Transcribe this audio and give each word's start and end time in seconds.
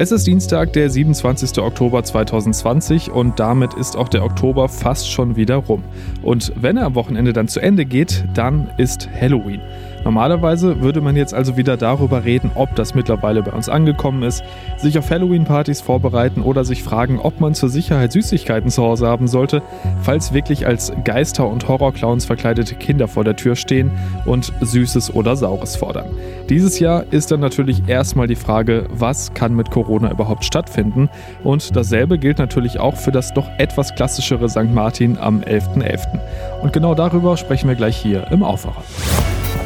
Es 0.00 0.12
ist 0.12 0.26
Dienstag, 0.26 0.72
der 0.72 0.88
27. 0.88 1.58
Oktober 1.58 2.02
2020 2.02 3.10
und 3.10 3.38
damit 3.38 3.74
ist 3.74 3.96
auch 3.98 4.08
der 4.08 4.24
Oktober 4.24 4.70
fast 4.70 5.12
schon 5.12 5.36
wieder 5.36 5.56
rum. 5.56 5.84
Und 6.22 6.54
wenn 6.56 6.78
er 6.78 6.86
am 6.86 6.94
Wochenende 6.94 7.34
dann 7.34 7.48
zu 7.48 7.60
Ende 7.60 7.84
geht, 7.84 8.24
dann 8.32 8.70
ist 8.78 9.10
Halloween. 9.12 9.60
Normalerweise 10.04 10.80
würde 10.80 11.00
man 11.00 11.16
jetzt 11.16 11.34
also 11.34 11.56
wieder 11.56 11.76
darüber 11.76 12.24
reden, 12.24 12.50
ob 12.54 12.74
das 12.74 12.94
mittlerweile 12.94 13.42
bei 13.42 13.52
uns 13.52 13.68
angekommen 13.68 14.22
ist, 14.22 14.42
sich 14.76 14.98
auf 14.98 15.10
Halloween-Partys 15.10 15.80
vorbereiten 15.80 16.42
oder 16.42 16.64
sich 16.64 16.82
fragen, 16.82 17.18
ob 17.18 17.40
man 17.40 17.54
zur 17.54 17.68
Sicherheit 17.68 18.12
Süßigkeiten 18.12 18.70
zu 18.70 18.82
Hause 18.82 19.06
haben 19.06 19.28
sollte, 19.28 19.62
falls 20.02 20.32
wirklich 20.32 20.66
als 20.66 20.92
Geister 21.04 21.46
und 21.46 21.68
Horrorclowns 21.68 22.24
verkleidete 22.24 22.74
Kinder 22.74 23.08
vor 23.08 23.24
der 23.24 23.36
Tür 23.36 23.56
stehen 23.56 23.90
und 24.24 24.52
Süßes 24.60 25.14
oder 25.14 25.36
Saures 25.36 25.76
fordern. 25.76 26.06
Dieses 26.48 26.78
Jahr 26.80 27.04
ist 27.10 27.30
dann 27.30 27.40
natürlich 27.40 27.88
erstmal 27.88 28.26
die 28.26 28.36
Frage, 28.36 28.86
was 28.90 29.34
kann 29.34 29.54
mit 29.54 29.70
Corona 29.70 30.10
überhaupt 30.10 30.44
stattfinden? 30.44 31.08
Und 31.44 31.76
dasselbe 31.76 32.18
gilt 32.18 32.38
natürlich 32.38 32.80
auch 32.80 32.96
für 32.96 33.12
das 33.12 33.32
doch 33.34 33.48
etwas 33.58 33.94
klassischere 33.94 34.48
St. 34.48 34.72
Martin 34.74 35.18
am 35.18 35.40
11.11. 35.40 35.90
.11. 35.90 36.20
Und 36.62 36.72
genau 36.72 36.94
darüber 36.94 37.36
sprechen 37.36 37.68
wir 37.68 37.76
gleich 37.76 37.96
hier 37.96 38.26
im 38.30 38.42
Aufwacher. 38.42 38.82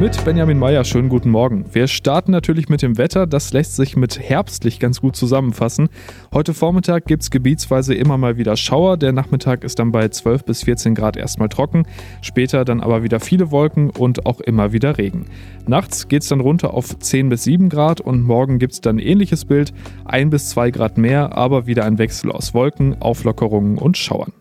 Mit 0.00 0.24
Benjamin 0.24 0.58
Meyer, 0.58 0.82
schönen 0.84 1.08
guten 1.08 1.30
Morgen. 1.30 1.66
Wir 1.72 1.86
starten 1.86 2.32
natürlich 2.32 2.68
mit 2.68 2.82
dem 2.82 2.98
Wetter, 2.98 3.28
das 3.28 3.52
lässt 3.52 3.76
sich 3.76 3.96
mit 3.96 4.18
herbstlich 4.18 4.80
ganz 4.80 5.00
gut 5.00 5.14
zusammenfassen. 5.14 5.88
Heute 6.32 6.52
Vormittag 6.52 7.04
gibt 7.04 7.22
es 7.22 7.30
gebietsweise 7.30 7.94
immer 7.94 8.18
mal 8.18 8.36
wieder 8.36 8.56
Schauer, 8.56 8.96
der 8.96 9.12
Nachmittag 9.12 9.62
ist 9.62 9.78
dann 9.78 9.92
bei 9.92 10.08
12 10.08 10.44
bis 10.44 10.64
14 10.64 10.96
Grad 10.96 11.16
erstmal 11.16 11.48
trocken, 11.48 11.84
später 12.22 12.64
dann 12.64 12.80
aber 12.80 13.04
wieder 13.04 13.20
viele 13.20 13.52
Wolken 13.52 13.90
und 13.90 14.26
auch 14.26 14.40
immer 14.40 14.72
wieder 14.72 14.98
Regen. 14.98 15.26
Nachts 15.68 16.08
geht 16.08 16.22
es 16.22 16.28
dann 16.28 16.40
runter 16.40 16.74
auf 16.74 16.98
10 16.98 17.28
bis 17.28 17.44
7 17.44 17.68
Grad 17.68 18.00
und 18.00 18.22
morgen 18.22 18.58
gibt 18.58 18.72
es 18.72 18.80
dann 18.80 18.98
ähnliches 18.98 19.44
Bild, 19.44 19.72
1 20.06 20.28
bis 20.28 20.50
2 20.50 20.72
Grad 20.72 20.98
mehr, 20.98 21.38
aber 21.38 21.68
wieder 21.68 21.84
ein 21.84 21.98
Wechsel 21.98 22.32
aus 22.32 22.52
Wolken, 22.52 23.00
Auflockerungen 23.00 23.78
und 23.78 23.96
Schauern. 23.96 24.32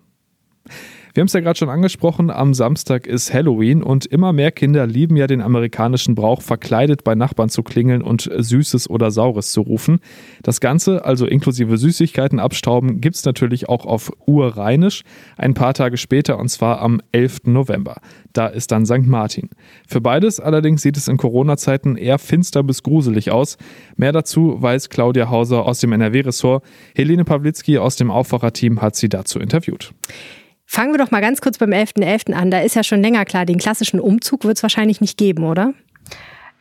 Wir 1.13 1.21
haben 1.21 1.27
es 1.27 1.33
ja 1.33 1.41
gerade 1.41 1.59
schon 1.59 1.69
angesprochen, 1.69 2.31
am 2.31 2.55
Samstag 2.55 3.05
ist 3.05 3.31
Halloween 3.31 3.83
und 3.83 4.07
immer 4.07 4.33
mehr 4.33 4.51
Kinder 4.51 4.87
lieben 4.87 5.15
ja 5.15 5.27
den 5.27 5.41
amerikanischen 5.43 6.15
Brauch, 6.15 6.41
verkleidet 6.41 7.03
bei 7.03 7.13
Nachbarn 7.13 7.49
zu 7.49 7.61
klingeln 7.61 8.01
und 8.01 8.31
Süßes 8.35 8.89
oder 8.89 9.11
Saures 9.11 9.51
zu 9.51 9.61
rufen. 9.61 9.99
Das 10.41 10.59
Ganze, 10.59 11.05
also 11.05 11.27
inklusive 11.27 11.77
Süßigkeiten 11.77 12.39
abstauben, 12.39 12.99
gibt 12.99 13.15
es 13.15 13.25
natürlich 13.25 13.69
auch 13.69 13.85
auf 13.85 14.11
Urrheinisch, 14.25 15.03
ein 15.37 15.53
paar 15.53 15.75
Tage 15.75 15.97
später 15.97 16.39
und 16.39 16.49
zwar 16.49 16.81
am 16.81 16.99
11. 17.11 17.41
November. 17.43 17.97
Da 18.33 18.47
ist 18.47 18.71
dann 18.71 18.87
St. 18.87 19.05
Martin. 19.05 19.51
Für 19.87 20.01
beides 20.01 20.39
allerdings 20.39 20.81
sieht 20.81 20.97
es 20.97 21.07
in 21.07 21.17
Corona-Zeiten 21.17 21.95
eher 21.95 22.17
finster 22.17 22.63
bis 22.63 22.81
gruselig 22.81 23.29
aus. 23.29 23.57
Mehr 23.97 24.13
dazu 24.13 24.59
weiß 24.59 24.89
Claudia 24.89 25.29
Hauser 25.29 25.67
aus 25.67 25.79
dem 25.79 25.91
NRW-Ressort. 25.91 26.63
Helene 26.95 27.23
Pawlitzki 27.23 27.77
aus 27.77 27.97
dem 27.97 28.09
Aufwacherteam 28.09 28.81
hat 28.81 28.95
sie 28.95 29.09
dazu 29.09 29.37
interviewt. 29.37 29.93
Fangen 30.73 30.91
wir 30.91 30.97
doch 30.97 31.11
mal 31.11 31.21
ganz 31.21 31.39
kurz 31.39 31.59
beim 31.59 31.69
11.11. 31.69 32.31
.11. 32.31 32.33
an. 32.33 32.49
Da 32.49 32.61
ist 32.61 32.75
ja 32.75 32.83
schon 32.83 32.99
länger 32.99 33.25
klar, 33.25 33.45
den 33.45 33.59
klassischen 33.59 33.99
Umzug 33.99 34.43
wird 34.43 34.57
es 34.57 34.63
wahrscheinlich 34.63 35.01
nicht 35.01 35.19
geben, 35.19 35.43
oder? 35.43 35.75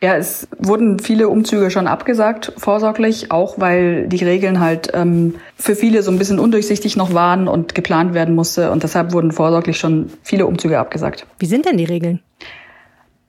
Ja, 0.03 0.15
es 0.15 0.47
wurden 0.59 0.99
viele 0.99 1.29
Umzüge 1.29 1.71
schon 1.71 1.87
abgesagt, 1.87 2.53
vorsorglich, 2.55 3.31
auch 3.31 3.57
weil 3.57 4.07
die 4.07 4.23
Regeln 4.23 4.59
halt 4.59 4.91
ähm, 4.93 5.33
für 5.55 5.75
viele 5.75 6.03
so 6.03 6.11
ein 6.11 6.19
bisschen 6.19 6.37
undurchsichtig 6.37 6.95
noch 6.95 7.15
waren 7.15 7.47
und 7.47 7.73
geplant 7.73 8.13
werden 8.13 8.35
musste. 8.35 8.69
Und 8.69 8.83
deshalb 8.83 9.13
wurden 9.13 9.31
vorsorglich 9.31 9.79
schon 9.79 10.11
viele 10.21 10.45
Umzüge 10.45 10.77
abgesagt. 10.77 11.25
Wie 11.39 11.47
sind 11.47 11.65
denn 11.65 11.77
die 11.77 11.85
Regeln? 11.85 12.19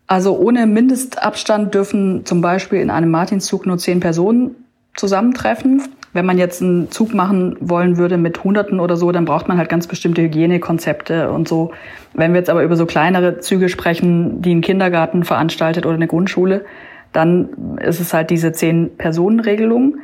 Also 0.07 0.37
ohne 0.37 0.67
Mindestabstand 0.67 1.73
dürfen 1.73 2.27
zum 2.27 2.43
Beispiel 2.43 2.81
in 2.81 2.91
einem 2.91 3.11
Martinszug 3.11 3.65
nur 3.65 3.79
zehn 3.79 4.01
Personen 4.01 4.55
zusammentreffen. 4.97 5.83
Wenn 6.15 6.25
man 6.25 6.39
jetzt 6.39 6.63
einen 6.63 6.91
Zug 6.93 7.13
machen 7.13 7.57
wollen 7.61 7.99
würde 7.99 8.17
mit 8.17 8.43
Hunderten 8.45 8.79
oder 8.81 8.97
so, 8.97 9.11
dann 9.13 9.25
braucht 9.25 9.49
man 9.49 9.59
halt 9.59 9.69
ganz 9.69 9.89
bestimmte 9.89 10.23
Hygienekonzepte 10.23 11.31
und 11.31 11.49
so. 11.49 11.73
Wenn 12.15 12.33
wir 12.33 12.39
jetzt 12.39 12.49
aber 12.49 12.63
über 12.63 12.77
so 12.77 12.87
kleinere 12.87 13.41
Züge 13.41 13.69
sprechen, 13.69 14.41
die 14.41 14.55
ein 14.55 14.61
Kindergarten 14.61 15.25
veranstaltet 15.25 15.85
oder 15.87 15.97
eine 15.97 16.07
Grundschule, 16.07 16.65
dann 17.13 17.79
ist 17.79 18.01
es 18.01 18.15
halt 18.15 18.31
diese 18.31 18.53
Zehn-Personen-Regelung. 18.53 19.99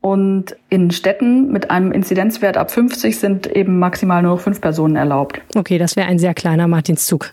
Und 0.00 0.56
in 0.70 0.90
Städten 0.90 1.52
mit 1.52 1.70
einem 1.70 1.92
Inzidenzwert 1.92 2.56
ab 2.56 2.70
50 2.70 3.18
sind 3.18 3.46
eben 3.46 3.78
maximal 3.78 4.22
nur 4.22 4.38
fünf 4.38 4.60
Personen 4.62 4.96
erlaubt. 4.96 5.40
Okay, 5.56 5.78
das 5.78 5.96
wäre 5.96 6.08
ein 6.08 6.18
sehr 6.18 6.34
kleiner 6.34 6.68
Martinszug. 6.68 7.32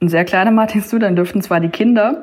Ein 0.00 0.08
sehr 0.08 0.24
kleiner 0.26 0.50
Martinszug, 0.50 1.00
dann 1.00 1.16
dürften 1.16 1.40
zwar 1.40 1.60
die 1.60 1.70
Kinder, 1.70 2.22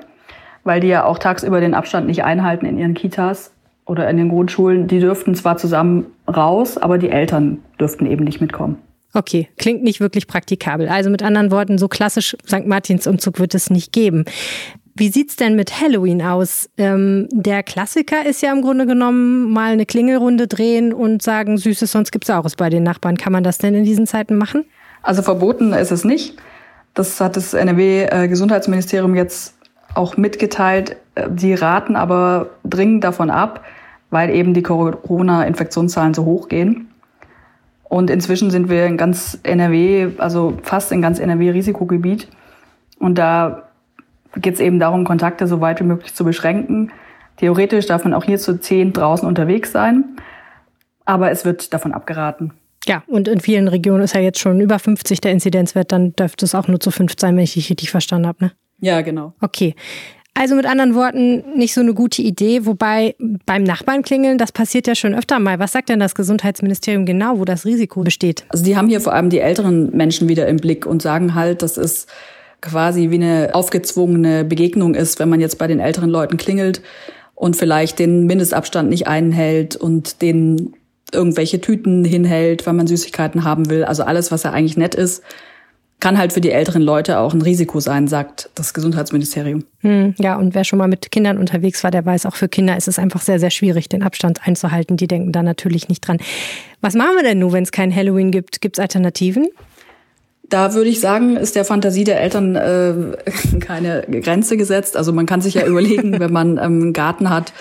weil 0.64 0.80
die 0.80 0.88
ja 0.88 1.06
auch 1.06 1.18
tagsüber 1.18 1.60
den 1.60 1.74
Abstand 1.74 2.06
nicht 2.06 2.24
einhalten 2.24 2.68
in 2.68 2.78
ihren 2.78 2.94
Kitas, 2.94 3.53
oder 3.86 4.10
in 4.10 4.18
den 4.18 4.30
Grundschulen, 4.30 4.88
die 4.88 5.00
dürften 5.00 5.36
zwar 5.36 5.58
zusammen 5.58 6.06
raus, 6.28 6.78
aber 6.78 6.98
die 6.98 7.10
Eltern 7.10 7.60
dürften 7.80 8.06
eben 8.06 8.24
nicht 8.24 8.42
mitkommen. 8.42 8.78
Okay, 9.14 9.50
klingt 9.58 9.84
nicht 9.84 10.00
wirklich 10.00 10.28
praktikabel. 10.28 10.88
Also 10.90 11.10
mit 11.10 11.22
anderen 11.22 11.52
Worten, 11.52 11.78
so 11.78 11.88
klassisch 11.88 12.36
St. 12.48 12.66
Martins 12.66 13.06
Umzug 13.06 13.40
wird 13.40 13.54
es 13.54 13.70
nicht 13.70 13.92
geben. 13.92 14.26
Wie 14.96 15.10
sieht's 15.10 15.36
denn 15.36 15.56
mit 15.56 15.82
Halloween 15.82 16.22
aus? 16.22 16.70
Ähm, 16.78 17.28
der 17.32 17.64
Klassiker 17.64 18.26
ist 18.26 18.42
ja 18.42 18.52
im 18.52 18.62
Grunde 18.62 18.86
genommen 18.86 19.52
mal 19.52 19.74
eine 19.74 19.86
Klingelrunde 19.86 20.48
drehen 20.48 20.94
und 20.94 21.22
sagen, 21.22 21.58
Süßes, 21.58 21.92
sonst 21.92 22.12
gibt's 22.12 22.28
Saures 22.28 22.56
bei 22.56 22.70
den 22.70 22.84
Nachbarn. 22.84 23.18
Kann 23.18 23.34
man 23.34 23.44
das 23.44 23.58
denn 23.58 23.74
in 23.74 23.86
diesen 23.86 24.06
Zeiten 24.06 24.36
machen? 24.36 24.66
Also 25.02 25.22
verboten 25.22 25.74
ist 25.74 25.92
es 25.92 26.04
nicht. 26.04 26.38
Das 26.94 27.20
hat 27.20 27.38
das 27.38 27.56
NRW-Gesundheitsministerium 27.56 29.16
jetzt 29.16 29.56
auch 29.96 30.16
mitgeteilt. 30.18 30.96
Die 31.30 31.54
raten 31.54 31.96
aber 31.96 32.52
dringend 32.64 33.04
davon 33.04 33.30
ab, 33.30 33.64
weil 34.14 34.30
eben 34.30 34.54
die 34.54 34.62
Corona-Infektionszahlen 34.62 36.14
so 36.14 36.24
hoch 36.24 36.48
gehen. 36.48 36.88
Und 37.84 38.10
inzwischen 38.10 38.50
sind 38.52 38.70
wir 38.70 38.86
in 38.86 38.96
ganz 38.96 39.40
NRW, 39.44 40.12
also 40.18 40.58
fast 40.64 40.92
in 40.92 41.02
ganz 41.02 41.20
NRW 41.20 41.50
Risikogebiet. 41.50 42.28
Und 43.00 43.18
da 43.18 43.70
geht 44.36 44.56
es 44.56 44.60
eben 44.60 44.80
darum, 44.80 45.04
Kontakte 45.04 45.48
so 45.48 45.62
weit 45.62 45.80
wie 45.80 45.86
möglich 45.86 46.14
zu 46.14 46.24
beschränken. 46.24 46.92
Theoretisch 47.38 47.88
darf 47.88 48.04
man 48.04 48.14
auch 48.14 48.24
hier 48.24 48.38
zu 48.38 48.60
zehn 48.60 48.94
draußen 48.94 49.28
unterwegs 49.28 49.72
sein, 49.72 50.06
aber 51.06 51.32
es 51.32 51.46
wird 51.46 51.74
davon 51.74 51.92
abgeraten. 51.92 52.54
Ja, 52.86 53.04
und 53.08 53.28
in 53.28 53.40
vielen 53.40 53.68
Regionen 53.68 54.04
ist 54.04 54.14
ja 54.14 54.22
jetzt 54.22 54.40
schon 54.40 54.60
über 54.62 54.78
50 54.78 55.22
der 55.22 55.32
Inzidenzwert, 55.32 55.92
dann 55.92 56.16
dürfte 56.16 56.46
es 56.46 56.54
auch 56.54 56.68
nur 56.68 56.80
zu 56.80 56.92
fünf 56.92 57.14
sein, 57.18 57.36
wenn 57.36 57.44
ich 57.44 57.54
dich 57.54 57.70
richtig 57.70 57.92
verstanden 57.92 58.28
habe, 58.28 58.46
ne? 58.46 58.52
Ja, 58.80 59.02
genau. 59.02 59.34
Okay. 59.40 59.76
Also 60.36 60.56
mit 60.56 60.66
anderen 60.66 60.96
Worten, 60.96 61.44
nicht 61.56 61.76
so 61.76 61.82
eine 61.82 61.94
gute 61.94 62.24
Idee, 62.24 62.66
wobei 62.66 63.16
beim 63.46 63.64
Nachbarn 63.64 64.02
klingeln, 64.02 64.40
das 64.40 64.52
passiert 64.52 64.88
ja 64.88 64.96
schon 64.96 65.14
öfter 65.14 65.40
mal. 65.40 65.60
Was 65.60 65.74
sagt 65.74 65.90
denn 65.90 66.00
das 66.00 66.16
Gesundheitsministerium 66.16 67.06
genau, 67.06 67.38
wo 67.38 67.46
das 67.46 67.66
Risiko 67.66 68.02
besteht? 68.02 68.44
Also 68.50 68.64
die 68.64 68.76
haben 68.76 68.88
hier 68.88 69.00
vor 69.00 69.14
allem 69.14 69.30
die 69.30 69.40
älteren 69.40 69.96
Menschen 69.96 70.28
wieder 70.28 70.48
im 70.48 70.58
Blick 70.58 70.88
und 70.88 71.04
sagen 71.04 71.36
halt, 71.36 71.62
dass 71.62 71.78
es 71.78 72.08
quasi 72.62 73.12
wie 73.12 73.16
eine 73.16 73.52
aufgezwungene 73.54 74.44
Begegnung 74.44 74.96
ist, 74.96 75.20
wenn 75.20 75.30
man 75.30 75.40
jetzt 75.40 75.60
bei 75.60 75.68
den 75.68 75.80
älteren 75.80 76.10
Leuten 76.10 76.38
klingelt 76.38 76.82
und 77.36 77.56
vielleicht 77.56 78.00
den 78.00 78.26
Mindestabstand 78.26 78.90
nicht 78.90 79.06
einhält 79.06 79.76
und 79.76 80.22
den 80.24 80.74
irgendwelche 81.12 81.62
Tüten 81.62 82.04
hinhält, 82.06 82.66
weil 82.66 82.74
man 82.74 82.88
Süßigkeiten 82.88 83.44
haben 83.44 83.70
will. 83.70 83.84
Also 83.84 84.04
alles, 84.04 84.32
was 84.32 84.44
ja 84.44 84.52
eigentlich 84.52 84.78
nett 84.78 84.96
ist, 84.96 85.22
kann 86.04 86.18
halt 86.18 86.34
für 86.34 86.42
die 86.42 86.52
älteren 86.52 86.82
Leute 86.82 87.18
auch 87.18 87.34
ein 87.34 87.42
Risiko 87.42 87.80
sein, 87.80 88.10
sagt 88.10 88.50
das 88.56 88.74
Gesundheitsministerium. 88.74 89.64
Hm, 89.80 90.16
ja, 90.18 90.36
und 90.36 90.54
wer 90.54 90.66
schon 90.66 90.78
mal 90.78 90.90
mit 90.90 91.12
Kindern 91.12 91.38
unterwegs 91.38 91.82
war, 91.82 91.92
der 91.92 92.06
weiß, 92.06 92.26
auch 92.26 92.36
für 92.36 92.50
Kinder 92.50 92.76
ist 92.76 92.90
es 92.90 93.00
einfach 93.00 93.22
sehr, 93.22 93.40
sehr 93.40 93.52
schwierig, 93.52 93.88
den 93.88 94.04
Abstand 94.04 94.46
einzuhalten. 94.46 94.98
Die 94.98 95.08
denken 95.08 95.32
da 95.32 95.42
natürlich 95.44 95.88
nicht 95.88 96.06
dran. 96.06 96.18
Was 96.82 96.94
machen 96.94 97.16
wir 97.16 97.24
denn 97.24 97.40
nun, 97.40 97.54
wenn 97.54 97.64
es 97.64 97.72
kein 97.72 97.96
Halloween 97.96 98.32
gibt? 98.32 98.60
Gibt 98.60 98.78
es 98.78 98.82
Alternativen? 98.82 99.48
Da 100.50 100.74
würde 100.74 100.90
ich 100.90 101.00
sagen, 101.00 101.38
ist 101.38 101.56
der 101.56 101.64
Fantasie 101.64 102.04
der 102.04 102.20
Eltern 102.20 102.58
äh, 102.58 102.94
keine 103.62 104.02
Grenze 104.02 104.58
gesetzt. 104.58 104.98
Also 104.98 105.14
man 105.14 105.26
kann 105.26 105.40
sich 105.40 105.54
ja 105.54 105.66
überlegen, 105.66 106.20
wenn 106.20 106.34
man 106.34 106.58
ähm, 106.58 106.82
einen 106.82 106.94
Garten 106.94 107.30
hat, 107.30 107.54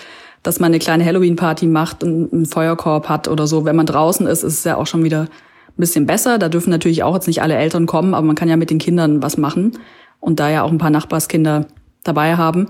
dass 0.43 0.59
man 0.59 0.73
eine 0.73 0.79
kleine 0.79 1.05
Halloween-Party 1.05 1.67
macht 1.67 2.03
und 2.03 2.33
einen 2.33 2.45
Feuerkorb 2.45 3.07
hat 3.07 3.29
oder 3.29 3.47
so. 3.47 3.63
Wenn 3.63 3.77
man 3.77 3.85
draußen 3.85 4.27
ist, 4.27 4.43
ist 4.43 4.53
es 4.53 4.63
ja 4.65 4.75
auch 4.75 4.85
schon 4.85 5.05
wieder 5.05 5.29
ein 5.77 5.81
bisschen 5.81 6.05
besser. 6.05 6.37
Da 6.37 6.49
dürfen 6.49 6.69
natürlich 6.69 7.03
auch 7.03 7.15
jetzt 7.15 7.27
nicht 7.27 7.41
alle 7.41 7.55
Eltern 7.55 7.85
kommen, 7.85 8.13
aber 8.13 8.25
man 8.25 8.35
kann 8.35 8.49
ja 8.49 8.57
mit 8.57 8.69
den 8.69 8.79
Kindern 8.79 9.21
was 9.21 9.37
machen 9.37 9.79
und 10.19 10.39
da 10.39 10.49
ja 10.49 10.63
auch 10.63 10.71
ein 10.71 10.77
paar 10.77 10.89
Nachbarskinder 10.89 11.67
dabei 12.03 12.35
haben. 12.35 12.67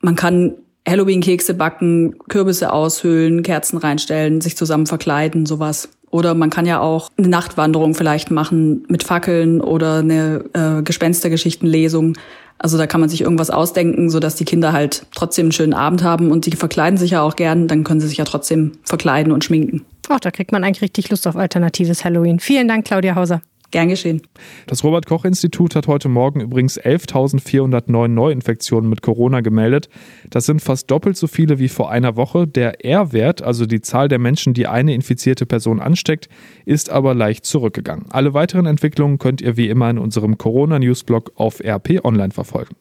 Man 0.00 0.16
kann 0.16 0.54
Halloween-Kekse 0.86 1.54
backen, 1.54 2.18
Kürbisse 2.28 2.72
aushöhlen, 2.72 3.42
Kerzen 3.42 3.78
reinstellen, 3.78 4.40
sich 4.40 4.56
zusammen 4.56 4.86
verkleiden, 4.86 5.46
sowas. 5.46 5.88
Oder 6.10 6.34
man 6.34 6.50
kann 6.50 6.66
ja 6.66 6.80
auch 6.80 7.10
eine 7.16 7.28
Nachtwanderung 7.28 7.94
vielleicht 7.94 8.30
machen 8.30 8.84
mit 8.88 9.02
Fackeln 9.02 9.60
oder 9.60 9.98
eine 9.98 10.44
äh, 10.52 10.82
Gespenstergeschichtenlesung. 10.82 12.16
Also 12.58 12.78
da 12.78 12.86
kann 12.86 13.00
man 13.00 13.10
sich 13.10 13.22
irgendwas 13.22 13.50
ausdenken, 13.50 14.10
so 14.10 14.20
dass 14.20 14.36
die 14.36 14.44
Kinder 14.44 14.72
halt 14.72 15.06
trotzdem 15.14 15.46
einen 15.46 15.52
schönen 15.52 15.74
Abend 15.74 16.04
haben 16.04 16.30
und 16.30 16.46
die 16.46 16.52
verkleiden 16.52 16.98
sich 16.98 17.12
ja 17.12 17.22
auch 17.22 17.34
gern, 17.34 17.66
dann 17.66 17.82
können 17.82 18.00
sie 18.00 18.06
sich 18.06 18.18
ja 18.18 18.24
trotzdem 18.24 18.72
verkleiden 18.84 19.32
und 19.32 19.42
schminken. 19.42 19.84
Ach, 20.08 20.20
da 20.20 20.30
kriegt 20.30 20.52
man 20.52 20.64
eigentlich 20.64 20.82
richtig 20.82 21.10
Lust 21.10 21.26
auf 21.26 21.36
alternatives 21.36 22.04
Halloween. 22.04 22.40
Vielen 22.40 22.68
Dank, 22.68 22.84
Claudia 22.84 23.14
Hauser. 23.14 23.42
Gern 23.74 23.88
geschehen. 23.88 24.22
Das 24.68 24.84
Robert 24.84 25.06
Koch 25.06 25.24
Institut 25.24 25.74
hat 25.74 25.88
heute 25.88 26.08
Morgen 26.08 26.40
übrigens 26.40 26.80
11.409 26.80 28.06
Neuinfektionen 28.06 28.88
mit 28.88 29.02
Corona 29.02 29.40
gemeldet. 29.40 29.88
Das 30.30 30.46
sind 30.46 30.62
fast 30.62 30.92
doppelt 30.92 31.16
so 31.16 31.26
viele 31.26 31.58
wie 31.58 31.68
vor 31.68 31.90
einer 31.90 32.14
Woche. 32.14 32.46
Der 32.46 32.84
R-Wert, 32.84 33.42
also 33.42 33.66
die 33.66 33.80
Zahl 33.80 34.06
der 34.06 34.20
Menschen, 34.20 34.54
die 34.54 34.68
eine 34.68 34.94
infizierte 34.94 35.44
Person 35.44 35.80
ansteckt, 35.80 36.28
ist 36.64 36.88
aber 36.88 37.14
leicht 37.14 37.46
zurückgegangen. 37.46 38.06
Alle 38.10 38.32
weiteren 38.32 38.66
Entwicklungen 38.66 39.18
könnt 39.18 39.40
ihr 39.40 39.56
wie 39.56 39.68
immer 39.68 39.90
in 39.90 39.98
unserem 39.98 40.38
Corona-Newsblog 40.38 41.32
auf 41.34 41.58
RP 41.58 42.04
Online 42.04 42.30
verfolgen. 42.30 42.76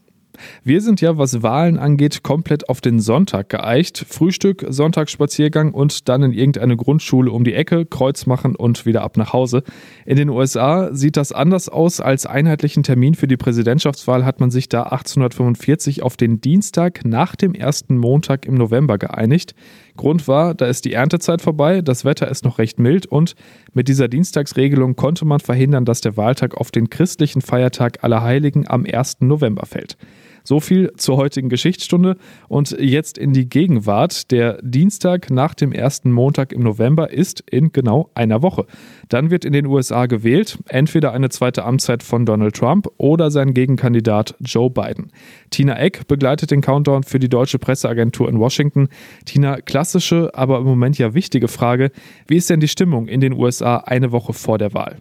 Wir 0.63 0.81
sind 0.81 1.01
ja, 1.01 1.18
was 1.18 1.44
Wahlen 1.44 1.77
angeht, 1.77 2.24
komplett 2.24 2.69
auf 2.69 2.81
den 2.81 3.00
Sonntag 3.00 3.50
geeicht. 3.50 4.06
Frühstück, 4.07 4.65
Sonntagsspaziergang 4.68 5.71
und 5.74 6.09
dann 6.09 6.24
in 6.24 6.31
irgendeine 6.31 6.75
Grundschule 6.75 7.31
um 7.31 7.44
die 7.44 7.53
Ecke, 7.53 7.85
Kreuz 7.85 8.25
machen 8.25 8.56
und 8.56 8.85
wieder 8.85 9.03
ab 9.03 9.18
nach 9.18 9.33
Hause. 9.33 9.63
In 10.06 10.18
den 10.18 10.30
USA 10.30 10.94
sieht 10.94 11.18
das 11.18 11.31
anders 11.31 11.69
aus. 11.69 12.00
Als 12.00 12.25
einheitlichen 12.25 12.83
Termin 12.83 13.15
für 13.15 13.27
die 13.27 13.38
Präsidentschaftswahl 13.38 14.25
hat 14.25 14.39
man 14.39 14.51
sich 14.51 14.69
da 14.69 14.83
1845 14.83 16.03
auf 16.03 16.18
den 16.18 16.41
Dienstag 16.41 17.06
nach 17.06 17.36
dem 17.36 17.53
ersten 17.53 17.97
Montag 17.97 18.45
im 18.45 18.56
November 18.56 18.97
geeinigt. 18.97 19.56
Grund 19.95 20.27
war, 20.27 20.55
da 20.55 20.65
ist 20.65 20.85
die 20.85 20.93
Erntezeit 20.93 21.41
vorbei, 21.41 21.81
das 21.81 22.03
Wetter 22.03 22.27
ist 22.27 22.43
noch 22.43 22.57
recht 22.57 22.79
mild 22.79 23.05
und 23.05 23.35
mit 23.73 23.87
dieser 23.87 24.07
Dienstagsregelung 24.07 24.95
konnte 24.95 25.25
man 25.25 25.39
verhindern, 25.39 25.85
dass 25.85 26.01
der 26.01 26.17
Wahltag 26.17 26.55
auf 26.55 26.71
den 26.71 26.89
christlichen 26.89 27.41
Feiertag 27.41 28.03
Allerheiligen 28.03 28.67
am 28.67 28.85
1. 28.85 29.21
November 29.21 29.65
fällt. 29.65 29.97
So 30.43 30.59
viel 30.59 30.91
zur 30.97 31.17
heutigen 31.17 31.49
Geschichtsstunde 31.49 32.17
und 32.49 32.71
jetzt 32.79 33.17
in 33.17 33.31
die 33.33 33.47
Gegenwart. 33.47 34.31
Der 34.31 34.59
Dienstag 34.61 35.29
nach 35.29 35.53
dem 35.53 35.71
ersten 35.71 36.11
Montag 36.11 36.51
im 36.51 36.63
November 36.63 37.11
ist 37.11 37.41
in 37.49 37.71
genau 37.71 38.09
einer 38.13 38.41
Woche. 38.41 38.65
Dann 39.07 39.31
wird 39.31 39.45
in 39.45 39.53
den 39.53 39.65
USA 39.65 40.05
gewählt, 40.05 40.59
entweder 40.67 41.13
eine 41.13 41.29
zweite 41.29 41.63
Amtszeit 41.63 42.03
von 42.03 42.25
Donald 42.25 42.55
Trump 42.55 42.87
oder 42.97 43.31
sein 43.31 43.53
Gegenkandidat 43.53 44.35
Joe 44.41 44.69
Biden. 44.69 45.11
Tina 45.49 45.79
Eck 45.79 46.07
begleitet 46.07 46.51
den 46.51 46.61
Countdown 46.61 47.03
für 47.03 47.19
die 47.19 47.29
deutsche 47.29 47.59
Presseagentur 47.59 48.27
in 48.27 48.39
Washington. 48.39 48.89
Tina, 49.25 49.61
klassische, 49.61 50.31
aber 50.33 50.59
im 50.59 50.65
Moment 50.65 50.97
ja 50.97 51.13
wichtige 51.13 51.47
Frage. 51.47 51.91
Wie 52.27 52.37
ist 52.37 52.49
denn 52.49 52.59
die 52.59 52.67
Stimmung 52.67 53.07
in 53.07 53.21
den 53.21 53.33
USA 53.33 53.77
eine 53.77 54.11
Woche 54.11 54.33
vor 54.33 54.57
der 54.57 54.73
Wahl? 54.73 54.97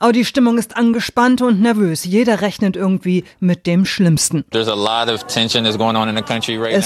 Aber 0.00 0.12
die 0.12 0.24
Stimmung 0.24 0.58
ist 0.58 0.76
angespannt 0.76 1.40
und 1.40 1.60
nervös. 1.60 2.04
Jeder 2.04 2.40
rechnet 2.40 2.76
irgendwie 2.76 3.24
mit 3.38 3.66
dem 3.66 3.84
Schlimmsten. 3.84 4.44
Es 4.52 4.68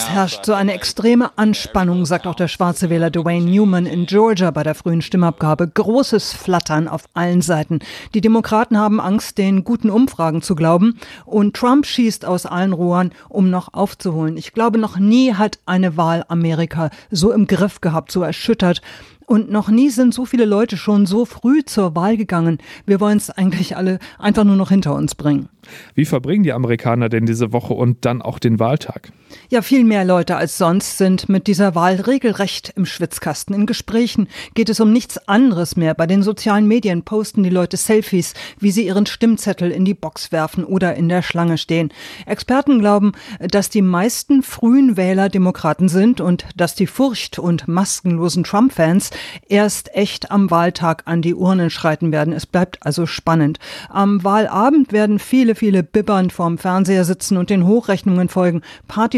herrscht 0.09 0.45
so 0.45 0.53
eine 0.53 0.73
extreme 0.75 1.31
Anspannung, 1.37 2.05
sagt 2.07 2.27
auch 2.27 2.35
der 2.35 2.49
schwarze 2.49 2.91
Wähler 2.91 3.11
Dwayne 3.11 3.51
Newman 3.51 3.87
in 3.87 4.07
Georgia 4.07 4.51
bei 4.51 4.63
der 4.63 4.75
frühen 4.75 5.01
Stimmabgabe. 5.01 5.69
Großes 5.69 6.35
Flattern 6.35 6.87
auf 6.87 7.05
allen 7.15 7.41
Seiten. 7.41 7.81
Die 8.15 8.21
Demokraten 8.21 8.77
haben 8.79 9.01
Angst, 9.01 9.39
den 9.39 9.65
guten 9.65 9.91
Umfragen 9.91 10.43
zu 10.43 10.55
glauben. 10.55 11.01
Und 11.25 11.57
Trump 11.57 11.87
schießt 11.87 12.27
aus 12.27 12.45
allen 12.47 12.73
Rohren, 12.75 13.13
um 13.29 13.49
noch 13.49 13.73
aufzuholen. 13.73 14.37
Ich 14.37 14.53
glaube, 14.53 14.79
noch 14.79 14.99
nie 14.99 15.33
hat 15.35 15.59
eine 15.65 15.97
Wahl 15.97 16.25
Amerika 16.29 16.91
so 17.11 17.33
im 17.33 17.47
Griff 17.47 17.81
gehabt, 17.81 18.13
so 18.13 18.23
erschüttert. 18.23 18.83
Und 19.29 19.51
noch 19.51 19.69
nie 19.69 19.91
sind 19.91 20.15
so 20.15 20.25
viele 20.25 20.47
Leute 20.47 20.79
schon 20.79 21.05
so 21.05 21.27
früh 21.27 21.63
zur 21.63 21.95
Wahl 21.95 22.17
gegangen. 22.17 22.57
Wir 22.87 22.99
wollen 22.99 23.19
es 23.19 23.29
eigentlich 23.29 23.77
alle 23.77 23.99
einfach 24.19 24.45
nur 24.45 24.57
noch 24.57 24.71
hinter 24.71 24.95
uns 24.95 25.15
bringen. 25.15 25.51
Wie 25.95 26.07
verbringen 26.07 26.45
die 26.45 26.55
Amerikaner 26.55 27.11
denn 27.11 27.27
diese 27.27 27.53
Woche 27.53 27.75
und 27.75 28.07
dann 28.07 28.23
auch 28.23 28.39
den 28.39 28.59
Wahltag? 28.59 29.13
Ja, 29.51 29.63
viel 29.63 29.85
mehr 29.85 30.05
Leute 30.05 30.37
als 30.37 30.59
sonst 30.59 30.99
sind 30.99 31.29
mit 31.29 31.47
dieser 31.47 31.75
Wahl 31.75 31.95
regelrecht 31.97 32.73
im 32.77 32.85
Schwitzkasten. 32.85 33.55
In 33.55 33.67
Gesprächen 33.67 34.29
geht 34.55 34.69
es 34.69 34.81
um 34.81 34.93
nichts 34.93 35.17
anderes 35.27 35.77
mehr. 35.77 35.95
Bei 35.95 36.07
den 36.07 36.23
sozialen 36.23 36.67
Medien 36.67 37.03
posten 37.03 37.43
die 37.43 37.51
Leute 37.51 37.77
Selfies, 37.77 38.35
wie 38.59 38.71
sie 38.71 38.87
ihren 38.87 39.07
Stimmzettel 39.07 39.71
in 39.71 39.85
die 39.85 39.95
Box 39.95 40.33
werfen 40.33 40.65
oder 40.65 40.95
in 40.97 41.09
der 41.09 41.23
Schlange 41.23 41.57
stehen. 41.57 41.93
Experten 42.27 42.79
glauben, 42.79 43.13
dass 43.41 43.71
die 43.71 43.83
meisten 43.83 44.43
frühen 44.43 44.97
Wähler 44.97 45.29
Demokraten 45.29 45.89
sind 45.89 46.21
und 46.21 46.45
dass 46.57 46.75
die 46.75 46.87
Furcht 46.87 47.39
und 47.39 47.69
maskenlosen 47.69 48.45
Trump-Fans 48.45 49.11
erst 49.49 49.95
echt 49.95 50.31
am 50.31 50.51
Wahltag 50.51 51.03
an 51.07 51.23
die 51.23 51.35
Urnen 51.35 51.71
schreiten 51.71 52.13
werden. 52.13 52.33
Es 52.33 52.45
bleibt 52.47 52.85
also 52.85 53.07
spannend. 53.07 53.59
Am 53.89 54.25
Wahlabend 54.25 54.93
werden 54.93 55.19
viele, 55.19 55.55
viele 55.55 55.83
bibbernd 55.83 56.33
vorm 56.33 56.59
Fernseher 56.59 57.05
sitzen 57.05 57.37
und 57.37 57.51
den 57.51 57.67
Hochrechnungen 57.67 58.29
folgen. 58.29 58.61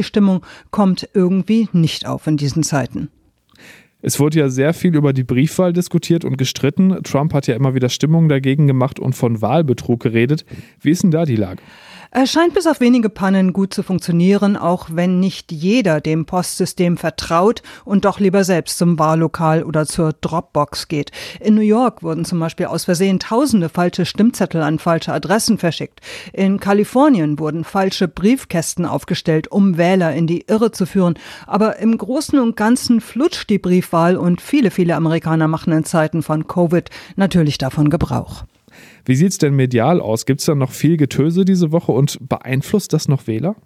Partystimmung 0.00 0.41
kommt 0.70 1.11
irgendwie 1.12 1.69
nicht 1.73 2.06
auf 2.06 2.26
in 2.26 2.38
diesen 2.38 2.62
Zeiten. 2.62 3.11
Es 4.00 4.19
wurde 4.19 4.38
ja 4.38 4.49
sehr 4.49 4.73
viel 4.73 4.97
über 4.97 5.12
die 5.12 5.25
Briefwahl 5.25 5.75
diskutiert 5.75 6.25
und 6.25 6.38
gestritten. 6.38 7.02
Trump 7.02 7.35
hat 7.35 7.47
ja 7.47 7.55
immer 7.55 7.75
wieder 7.75 7.91
Stimmung 7.91 8.31
dagegen 8.31 8.67
gemacht 8.67 8.99
und 8.99 9.14
von 9.14 9.43
Wahlbetrug 9.43 10.00
geredet. 10.00 10.47
Wie 10.81 10.91
ist 10.91 11.02
denn 11.02 11.11
da 11.11 11.26
die 11.26 11.37
Lage? 11.37 11.61
Er 12.12 12.27
scheint 12.27 12.55
bis 12.55 12.67
auf 12.67 12.81
wenige 12.81 13.09
Pannen 13.09 13.53
gut 13.53 13.73
zu 13.73 13.85
funktionieren, 13.85 14.57
auch 14.57 14.89
wenn 14.91 15.21
nicht 15.21 15.53
jeder 15.53 16.01
dem 16.01 16.27
Postsystem 16.27 16.97
vertraut 16.97 17.62
und 17.85 18.05
doch 18.05 18.19
lieber 18.19 18.43
selbst 18.43 18.79
zum 18.79 18.99
Wahllokal 18.99 19.62
oder 19.62 19.87
zur 19.87 20.12
Dropbox 20.21 20.89
geht. 20.89 21.12
In 21.39 21.55
New 21.55 21.61
York 21.61 22.03
wurden 22.03 22.25
zum 22.25 22.41
Beispiel 22.41 22.67
aus 22.67 22.87
Versehen 22.87 23.21
tausende 23.21 23.69
falsche 23.69 24.07
Stimmzettel 24.07 24.61
an 24.61 24.81
falsche 24.81 25.12
Adressen 25.12 25.57
verschickt. 25.57 26.01
In 26.33 26.59
Kalifornien 26.59 27.39
wurden 27.39 27.62
falsche 27.62 28.09
Briefkästen 28.09 28.87
aufgestellt, 28.87 29.47
um 29.47 29.79
Wähler 29.79 30.13
in 30.13 30.27
die 30.27 30.47
Irre 30.49 30.73
zu 30.73 30.87
führen. 30.87 31.15
Aber 31.47 31.79
im 31.79 31.97
Großen 31.97 32.41
und 32.41 32.56
Ganzen 32.56 33.01
flutscht 33.01 33.49
die 33.49 33.61
Briefwahl 33.61 34.17
und 34.17 34.41
viele, 34.41 34.73
viele 34.73 34.97
Amerikaner 34.97 35.47
machen 35.47 35.73
in 35.73 35.85
Zeiten 35.85 36.25
von 36.25 36.49
Covid 36.49 36.91
natürlich 37.15 37.56
davon 37.56 37.89
Gebrauch. 37.89 38.43
Wie 39.05 39.15
sieht 39.17 39.32
es 39.32 39.38
denn 39.38 39.55
medial 39.55 40.00
aus? 40.00 40.27
Gibt 40.27 40.41
es 40.41 40.47
da 40.47 40.55
noch 40.55 40.73
viel 40.73 40.97
Getöse 40.97 41.44
diese 41.44 41.73
Woche 41.73 41.93
und 41.93 42.19
beeinflusst 42.29 42.93
das 42.93 43.09
noch 43.09 43.27
Wähler? 43.27 43.56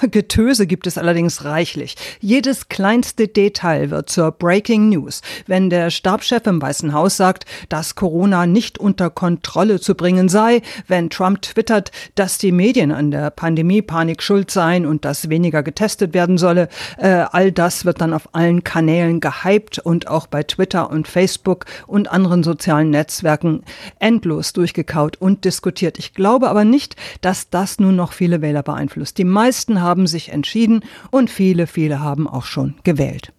Getöse 0.10 0.66
gibt 0.66 0.86
es 0.86 0.98
allerdings 0.98 1.44
reichlich. 1.44 1.96
Jedes 2.20 2.68
kleinste 2.68 3.28
Detail 3.28 3.90
wird 3.90 4.10
zur 4.10 4.32
Breaking 4.32 4.88
News. 4.88 5.22
Wenn 5.46 5.70
der 5.70 5.90
Stabschef 5.90 6.46
im 6.46 6.60
Weißen 6.60 6.92
Haus 6.92 7.16
sagt, 7.16 7.44
dass 7.68 7.94
Corona 7.94 8.46
nicht 8.46 8.78
unter 8.78 9.10
Kontrolle 9.10 9.80
zu 9.80 9.94
bringen 9.94 10.28
sei, 10.28 10.62
wenn 10.86 11.10
Trump 11.10 11.42
twittert, 11.42 11.90
dass 12.14 12.38
die 12.38 12.52
Medien 12.52 12.92
an 12.92 13.10
der 13.10 13.30
Pandemie-Panik 13.30 14.22
schuld 14.22 14.50
seien 14.50 14.86
und 14.86 15.04
dass 15.04 15.28
weniger 15.28 15.62
getestet 15.62 16.14
werden 16.14 16.38
solle, 16.38 16.68
äh, 16.98 17.24
all 17.30 17.52
das 17.52 17.84
wird 17.84 18.00
dann 18.00 18.12
auf 18.12 18.28
allen 18.32 18.64
Kanälen 18.64 19.20
gehypt 19.20 19.78
und 19.78 20.08
auch 20.08 20.26
bei 20.26 20.42
Twitter 20.42 20.90
und 20.90 21.08
Facebook 21.08 21.66
und 21.86 22.10
anderen 22.10 22.42
sozialen 22.42 22.90
Netzwerken 22.90 23.62
endlos 23.98 24.52
durchgekaut 24.52 25.16
und 25.16 25.44
diskutiert. 25.44 25.98
Ich 25.98 26.14
glaube 26.14 26.48
aber 26.48 26.64
nicht, 26.64 26.96
dass 27.20 27.50
das 27.50 27.78
nun 27.78 27.96
noch 27.96 28.12
viele 28.12 28.40
Wähler 28.42 28.62
beeinflusst. 28.62 29.18
Die 29.18 29.24
meisten 29.24 29.82
haben 29.84 30.08
sich 30.08 30.32
entschieden 30.32 30.80
und 31.12 31.30
viele, 31.30 31.68
viele 31.68 32.00
haben 32.00 32.26
auch 32.26 32.44
schon 32.44 32.74
gewählt. 32.82 33.32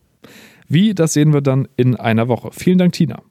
Wie, 0.67 0.93
das 0.93 1.13
sehen 1.13 1.33
wir 1.33 1.41
dann 1.41 1.67
in 1.75 1.95
einer 1.95 2.27
Woche. 2.27 2.49
Vielen 2.53 2.77
Dank, 2.77 2.93
Tina. 2.93 3.21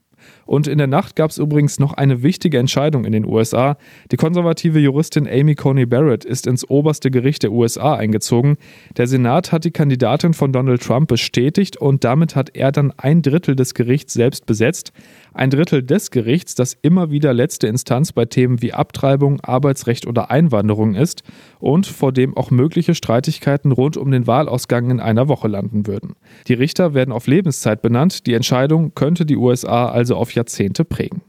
Und 0.45 0.67
in 0.67 0.77
der 0.77 0.87
Nacht 0.87 1.15
gab 1.15 1.31
es 1.31 1.37
übrigens 1.37 1.79
noch 1.79 1.93
eine 1.93 2.23
wichtige 2.23 2.59
Entscheidung 2.59 3.05
in 3.05 3.11
den 3.11 3.25
USA. 3.25 3.77
Die 4.11 4.17
konservative 4.17 4.79
Juristin 4.79 5.27
Amy 5.27 5.55
Coney 5.55 5.85
Barrett 5.85 6.23
ist 6.23 6.47
ins 6.47 6.69
oberste 6.69 7.11
Gericht 7.11 7.43
der 7.43 7.51
USA 7.51 7.95
eingezogen. 7.95 8.57
Der 8.97 9.07
Senat 9.07 9.51
hat 9.51 9.65
die 9.65 9.71
Kandidatin 9.71 10.33
von 10.33 10.51
Donald 10.51 10.83
Trump 10.83 11.07
bestätigt 11.07 11.77
und 11.77 12.03
damit 12.03 12.35
hat 12.35 12.55
er 12.55 12.71
dann 12.71 12.91
ein 12.97 13.21
Drittel 13.21 13.55
des 13.55 13.73
Gerichts 13.73 14.13
selbst 14.13 14.45
besetzt. 14.45 14.93
Ein 15.35 15.49
Drittel 15.49 15.83
des 15.83 16.11
Gerichts, 16.11 16.55
das 16.55 16.77
immer 16.81 17.11
wieder 17.11 17.33
letzte 17.33 17.67
Instanz 17.67 18.13
bei 18.13 18.23
Themen 18.23 18.61
wie 18.61 18.71
Abtreibung, 18.71 19.41
Arbeitsrecht 19.41 20.07
oder 20.07 20.31
Einwanderung 20.31 20.95
ist 20.95 21.23
und 21.59 21.87
vor 21.87 22.13
dem 22.13 22.37
auch 22.37 22.51
mögliche 22.51 22.95
Streitigkeiten 22.95 23.73
rund 23.73 23.97
um 23.97 24.11
den 24.11 24.27
Wahlausgang 24.27 24.89
in 24.89 25.01
einer 25.01 25.27
Woche 25.27 25.49
landen 25.49 25.87
würden. 25.87 26.15
Die 26.47 26.53
Richter 26.53 26.93
werden 26.93 27.11
auf 27.11 27.27
Lebenszeit 27.27 27.81
benannt. 27.81 28.27
Die 28.27 28.33
Entscheidung 28.33 28.95
könnte 28.95 29.25
die 29.25 29.35
USA 29.35 29.89
also 29.89 30.15
auf 30.15 30.33
Jahrzehnte 30.33 30.85
prägen. 30.85 31.21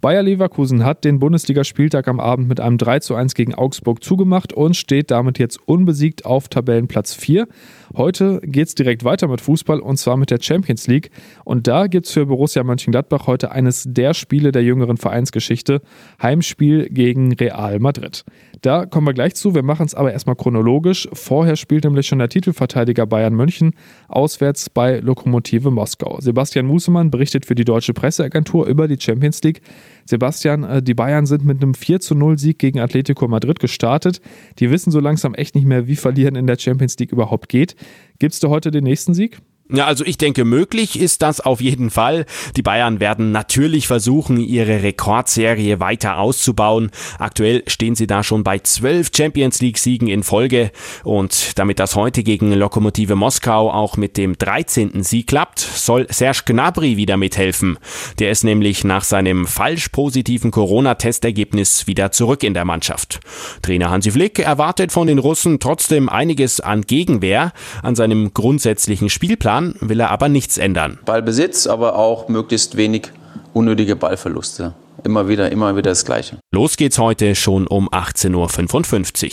Bayer 0.00 0.22
Leverkusen 0.22 0.84
hat 0.84 1.04
den 1.04 1.18
Bundesligaspieltag 1.18 2.06
am 2.06 2.20
Abend 2.20 2.48
mit 2.48 2.60
einem 2.60 2.78
3 2.78 3.00
zu 3.00 3.16
1 3.16 3.34
gegen 3.34 3.54
Augsburg 3.54 4.04
zugemacht 4.04 4.52
und 4.52 4.76
steht 4.76 5.10
damit 5.10 5.40
jetzt 5.40 5.58
unbesiegt 5.66 6.24
auf 6.24 6.48
Tabellenplatz 6.48 7.14
4. 7.14 7.48
Heute 7.94 8.40
geht 8.42 8.68
es 8.68 8.74
direkt 8.74 9.04
weiter 9.04 9.28
mit 9.28 9.40
Fußball 9.40 9.80
und 9.80 9.96
zwar 9.98 10.16
mit 10.16 10.30
der 10.30 10.38
Champions 10.40 10.86
League. 10.86 11.10
Und 11.44 11.66
da 11.66 11.86
gibt 11.86 12.06
es 12.06 12.12
für 12.12 12.26
Borussia 12.26 12.64
Mönchengladbach 12.64 13.26
heute 13.26 13.52
eines 13.52 13.84
der 13.86 14.14
Spiele 14.14 14.52
der 14.52 14.62
jüngeren 14.62 14.96
Vereinsgeschichte. 14.96 15.82
Heimspiel 16.22 16.88
gegen 16.88 17.32
Real 17.34 17.78
Madrid. 17.78 18.24
Da 18.62 18.86
kommen 18.86 19.06
wir 19.06 19.14
gleich 19.14 19.34
zu. 19.34 19.54
Wir 19.54 19.62
machen 19.62 19.86
es 19.86 19.94
aber 19.94 20.12
erstmal 20.12 20.36
chronologisch. 20.36 21.08
Vorher 21.12 21.56
spielt 21.56 21.84
nämlich 21.84 22.06
schon 22.06 22.18
der 22.18 22.28
Titelverteidiger 22.28 23.06
Bayern 23.06 23.34
München 23.34 23.72
auswärts 24.08 24.70
bei 24.70 24.98
Lokomotive 24.98 25.70
Moskau. 25.70 26.18
Sebastian 26.20 26.66
Musemann 26.66 27.10
berichtet 27.10 27.46
für 27.46 27.54
die 27.54 27.64
deutsche 27.64 27.92
Presseagentur 27.92 28.66
über 28.66 28.88
die 28.88 28.98
Champions 28.98 29.42
League. 29.42 29.60
Sebastian, 30.06 30.64
äh, 30.64 30.82
die 30.82 30.94
Bayern 30.94 31.26
sind 31.26 31.44
mit 31.44 31.62
einem 31.62 31.74
4 31.74 32.00
zu 32.00 32.14
0 32.14 32.38
Sieg 32.38 32.58
gegen 32.58 32.80
Atletico 32.80 33.28
Madrid 33.28 33.60
gestartet. 33.60 34.20
Die 34.58 34.70
wissen 34.70 34.90
so 34.90 35.00
langsam 35.00 35.34
echt 35.34 35.54
nicht 35.54 35.66
mehr, 35.66 35.86
wie 35.86 35.96
Verlieren 35.96 36.36
in 36.36 36.46
der 36.46 36.58
Champions 36.58 36.98
League 36.98 37.12
überhaupt 37.12 37.48
geht. 37.48 37.76
Gibst 38.18 38.42
du 38.42 38.48
heute 38.48 38.70
den 38.70 38.84
nächsten 38.84 39.14
Sieg? 39.14 39.38
Ja, 39.72 39.86
also 39.86 40.04
ich 40.04 40.16
denke, 40.16 40.44
möglich 40.44 40.98
ist 40.98 41.22
das 41.22 41.40
auf 41.40 41.60
jeden 41.60 41.90
Fall. 41.90 42.24
Die 42.54 42.62
Bayern 42.62 43.00
werden 43.00 43.32
natürlich 43.32 43.88
versuchen, 43.88 44.38
ihre 44.38 44.84
Rekordserie 44.84 45.80
weiter 45.80 46.18
auszubauen. 46.18 46.90
Aktuell 47.18 47.64
stehen 47.66 47.96
sie 47.96 48.06
da 48.06 48.22
schon 48.22 48.44
bei 48.44 48.60
zwölf 48.60 49.10
Champions 49.14 49.60
League 49.60 49.78
Siegen 49.78 50.06
in 50.06 50.22
Folge. 50.22 50.70
Und 51.02 51.58
damit 51.58 51.80
das 51.80 51.96
heute 51.96 52.22
gegen 52.22 52.52
Lokomotive 52.52 53.16
Moskau 53.16 53.72
auch 53.72 53.96
mit 53.96 54.16
dem 54.16 54.38
13. 54.38 55.02
Sieg 55.02 55.26
klappt, 55.26 55.58
soll 55.58 56.06
Serge 56.10 56.42
Gnabry 56.46 56.96
wieder 56.96 57.16
mithelfen. 57.16 57.76
Der 58.20 58.30
ist 58.30 58.44
nämlich 58.44 58.84
nach 58.84 59.02
seinem 59.02 59.48
falsch 59.48 59.88
positiven 59.88 60.52
Corona-Testergebnis 60.52 61.88
wieder 61.88 62.12
zurück 62.12 62.44
in 62.44 62.54
der 62.54 62.64
Mannschaft. 62.64 63.18
Trainer 63.62 63.90
Hansi 63.90 64.12
Flick 64.12 64.38
erwartet 64.38 64.92
von 64.92 65.08
den 65.08 65.18
Russen 65.18 65.58
trotzdem 65.58 66.08
einiges 66.08 66.60
an 66.60 66.82
Gegenwehr. 66.82 67.52
An 67.82 67.96
seinem 67.96 68.32
grundsätzlichen 68.32 69.10
Spielplan 69.10 69.55
Jahren 69.56 69.74
will 69.80 70.00
er 70.00 70.10
aber 70.10 70.28
nichts 70.28 70.58
ändern. 70.58 70.98
Ballbesitz, 71.04 71.66
aber 71.66 71.96
auch 71.96 72.28
möglichst 72.28 72.76
wenig 72.76 73.10
unnötige 73.52 73.96
Ballverluste. 73.96 74.74
Immer 75.04 75.28
wieder, 75.28 75.50
immer 75.50 75.76
wieder 75.76 75.90
das 75.90 76.04
Gleiche. 76.04 76.38
Los 76.52 76.76
geht's 76.76 76.98
heute 76.98 77.34
schon 77.34 77.66
um 77.66 77.88
18.55 77.88 79.24
Uhr. 79.24 79.30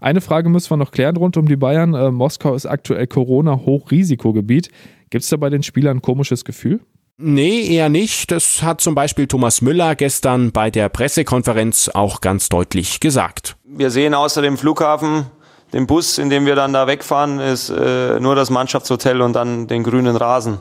Eine 0.00 0.20
Frage 0.20 0.48
müssen 0.48 0.70
wir 0.70 0.76
noch 0.78 0.92
klären 0.92 1.16
rund 1.16 1.36
um 1.36 1.46
die 1.46 1.56
Bayern. 1.56 1.94
Äh, 1.94 2.10
Moskau 2.10 2.54
ist 2.54 2.64
aktuell 2.64 3.06
Corona-Hochrisikogebiet. 3.06 4.70
Gibt 5.10 5.24
es 5.24 5.30
da 5.30 5.36
bei 5.36 5.50
den 5.50 5.62
Spielern 5.62 5.98
ein 5.98 6.02
komisches 6.02 6.44
Gefühl? 6.44 6.80
Nee, 7.18 7.66
eher 7.68 7.90
nicht. 7.90 8.30
Das 8.30 8.62
hat 8.62 8.80
zum 8.80 8.94
Beispiel 8.94 9.26
Thomas 9.26 9.60
Müller 9.60 9.94
gestern 9.94 10.52
bei 10.52 10.70
der 10.70 10.88
Pressekonferenz 10.88 11.90
auch 11.92 12.22
ganz 12.22 12.48
deutlich 12.48 13.00
gesagt. 13.00 13.56
Wir 13.64 13.90
sehen 13.90 14.14
außer 14.14 14.40
dem 14.40 14.56
Flughafen 14.56 15.26
den 15.72 15.86
Bus, 15.86 16.18
in 16.18 16.30
dem 16.30 16.46
wir 16.46 16.54
dann 16.54 16.72
da 16.72 16.86
wegfahren, 16.86 17.38
ist 17.38 17.70
äh, 17.70 18.18
nur 18.20 18.34
das 18.34 18.50
Mannschaftshotel 18.50 19.22
und 19.22 19.34
dann 19.34 19.66
den 19.66 19.84
grünen 19.84 20.16
Rasen. 20.16 20.60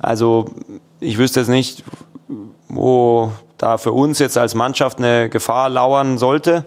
Also 0.00 0.46
ich 1.00 1.18
wüsste 1.18 1.40
jetzt 1.40 1.48
nicht, 1.48 1.84
wo 2.68 3.32
da 3.58 3.78
für 3.78 3.92
uns 3.92 4.18
jetzt 4.18 4.36
als 4.36 4.54
Mannschaft 4.54 4.98
eine 4.98 5.28
Gefahr 5.28 5.68
lauern 5.68 6.18
sollte. 6.18 6.64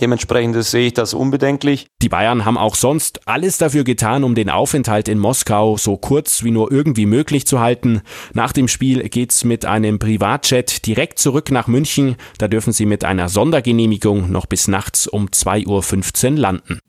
Dementsprechend 0.00 0.62
sehe 0.64 0.88
ich 0.88 0.94
das 0.94 1.14
unbedenklich. 1.14 1.86
Die 2.02 2.08
Bayern 2.08 2.44
haben 2.44 2.58
auch 2.58 2.74
sonst 2.74 3.20
alles 3.26 3.58
dafür 3.58 3.84
getan, 3.84 4.24
um 4.24 4.34
den 4.34 4.50
Aufenthalt 4.50 5.08
in 5.08 5.18
Moskau 5.18 5.76
so 5.76 5.96
kurz 5.96 6.42
wie 6.42 6.50
nur 6.50 6.72
irgendwie 6.72 7.06
möglich 7.06 7.46
zu 7.46 7.60
halten. 7.60 8.02
Nach 8.32 8.52
dem 8.52 8.66
Spiel 8.68 9.08
geht's 9.08 9.44
mit 9.44 9.64
einem 9.64 9.98
Privatjet 9.98 10.86
direkt 10.86 11.18
zurück 11.18 11.50
nach 11.50 11.68
München. 11.68 12.16
Da 12.38 12.48
dürfen 12.48 12.72
sie 12.72 12.86
mit 12.86 13.04
einer 13.04 13.28
Sondergenehmigung 13.28 14.32
noch 14.32 14.46
bis 14.46 14.66
nachts 14.66 15.06
um 15.06 15.28
2.15 15.28 16.32
Uhr 16.32 16.38
landen. 16.38 16.80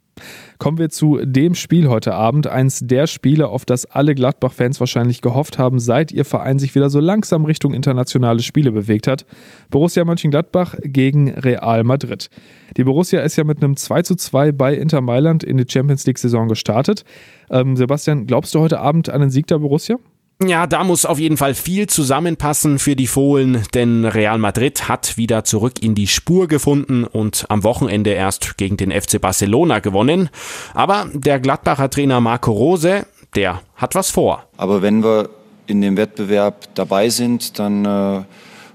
Kommen 0.57 0.77
wir 0.77 0.89
zu 0.89 1.19
dem 1.23 1.55
Spiel 1.55 1.89
heute 1.89 2.13
Abend. 2.13 2.47
Eins 2.47 2.79
der 2.81 3.07
Spiele, 3.07 3.49
auf 3.49 3.65
das 3.65 3.85
alle 3.85 4.15
Gladbach-Fans 4.15 4.79
wahrscheinlich 4.79 5.21
gehofft 5.21 5.57
haben, 5.57 5.79
seit 5.79 6.11
ihr 6.11 6.25
Verein 6.25 6.59
sich 6.59 6.75
wieder 6.75 6.89
so 6.89 6.99
langsam 6.99 7.45
Richtung 7.45 7.73
internationale 7.73 8.41
Spiele 8.41 8.71
bewegt 8.71 9.07
hat. 9.07 9.25
Borussia 9.69 10.05
Mönchengladbach 10.05 10.75
gegen 10.83 11.29
Real 11.29 11.83
Madrid. 11.83 12.29
Die 12.77 12.83
Borussia 12.83 13.21
ist 13.21 13.35
ja 13.35 13.43
mit 13.43 13.61
einem 13.63 13.75
2:2 13.75 14.51
bei 14.51 14.75
Inter 14.75 15.01
Mailand 15.01 15.43
in 15.43 15.57
die 15.57 15.65
Champions 15.67 16.05
League-Saison 16.05 16.47
gestartet. 16.47 17.03
Ähm, 17.49 17.75
Sebastian, 17.75 18.25
glaubst 18.25 18.55
du 18.55 18.59
heute 18.59 18.79
Abend 18.79 19.09
an 19.09 19.21
den 19.21 19.29
Sieg 19.29 19.47
der 19.47 19.59
Borussia? 19.59 19.97
Ja, 20.43 20.67
da 20.67 20.83
muss 20.83 21.05
auf 21.05 21.17
jeden 21.17 21.37
Fall 21.37 21.53
viel 21.53 21.87
zusammenpassen 21.87 22.77
für 22.77 22.97
die 22.97 23.07
Fohlen, 23.07 23.63
denn 23.73 24.03
Real 24.03 24.37
Madrid 24.37 24.89
hat 24.89 25.15
wieder 25.15 25.45
zurück 25.45 25.81
in 25.81 25.95
die 25.95 26.07
Spur 26.07 26.47
gefunden 26.47 27.05
und 27.05 27.45
am 27.47 27.63
Wochenende 27.63 28.09
erst 28.09 28.57
gegen 28.57 28.75
den 28.75 28.91
FC 28.91 29.21
Barcelona 29.21 29.79
gewonnen. 29.79 30.29
Aber 30.73 31.07
der 31.13 31.39
Gladbacher 31.39 31.89
Trainer 31.89 32.19
Marco 32.19 32.51
Rose, 32.51 33.05
der 33.35 33.61
hat 33.75 33.95
was 33.95 34.11
vor. 34.11 34.43
Aber 34.57 34.81
wenn 34.81 35.03
wir 35.03 35.29
in 35.67 35.81
dem 35.81 35.95
Wettbewerb 35.95 36.67
dabei 36.75 37.09
sind, 37.09 37.57
dann 37.57 37.85
äh 37.85 38.23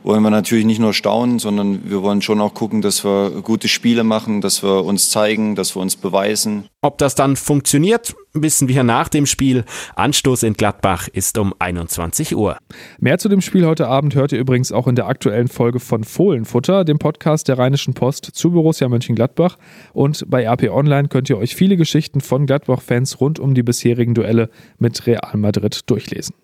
wollen 0.03 0.23
wir 0.23 0.31
natürlich 0.31 0.65
nicht 0.65 0.81
nur 0.81 0.95
staunen, 0.95 1.39
sondern 1.39 1.91
wir 1.91 2.03
wollen 2.03 2.23
schon 2.23 2.41
auch 2.41 2.55
gucken, 2.55 2.81
dass 2.83 3.05
wir 3.05 3.43
gute 3.43 3.69
Spiele 3.69 4.05
machen, 4.05 4.41
dass 4.41 4.63
wir 4.63 4.85
uns 4.85 5.11
zeigen, 5.11 5.55
dass 5.55 5.77
wir 5.77 5.83
uns 5.83 5.97
beweisen. 5.97 6.65
Ob 6.83 6.99
das 6.99 7.15
dann 7.15 7.37
funktioniert, 7.37 8.15
wissen 8.33 8.69
wir 8.69 8.83
nach 8.83 9.09
dem 9.09 9.27
Spiel. 9.27 9.65
Anstoß 9.97 10.45
in 10.45 10.55
Gladbach 10.55 11.09
ist 11.09 11.37
um 11.37 11.55
21 11.59 12.35
Uhr. 12.35 12.57
Mehr 12.99 13.19
zu 13.19 13.29
dem 13.29 13.41
Spiel 13.41 13.67
heute 13.67 13.89
Abend 13.89 14.15
hört 14.15 14.33
ihr 14.33 14.39
übrigens 14.39 14.73
auch 14.73 14.87
in 14.87 14.95
der 14.95 15.07
aktuellen 15.07 15.49
Folge 15.49 15.81
von 15.81 16.05
Fohlenfutter, 16.05 16.85
dem 16.85 16.99
Podcast 16.99 17.49
der 17.49 17.59
Rheinischen 17.59 17.95
Post 17.95 18.31
zu 18.33 18.51
Borussia 18.51 18.89
Mönchengladbach. 18.89 19.57
Und 19.93 20.25
bei 20.29 20.47
RP 20.47 20.71
Online 20.71 21.09
könnt 21.09 21.29
ihr 21.29 21.39
euch 21.39 21.55
viele 21.55 21.77
Geschichten 21.77 22.21
von 22.21 22.47
Gladbach-Fans 22.47 23.21
rund 23.21 23.39
um 23.39 23.55
die 23.55 23.63
bisherigen 23.63 24.15
Duelle 24.15 24.49
mit 24.79 25.07
Real 25.07 25.37
Madrid 25.37 25.91
durchlesen. 25.91 26.35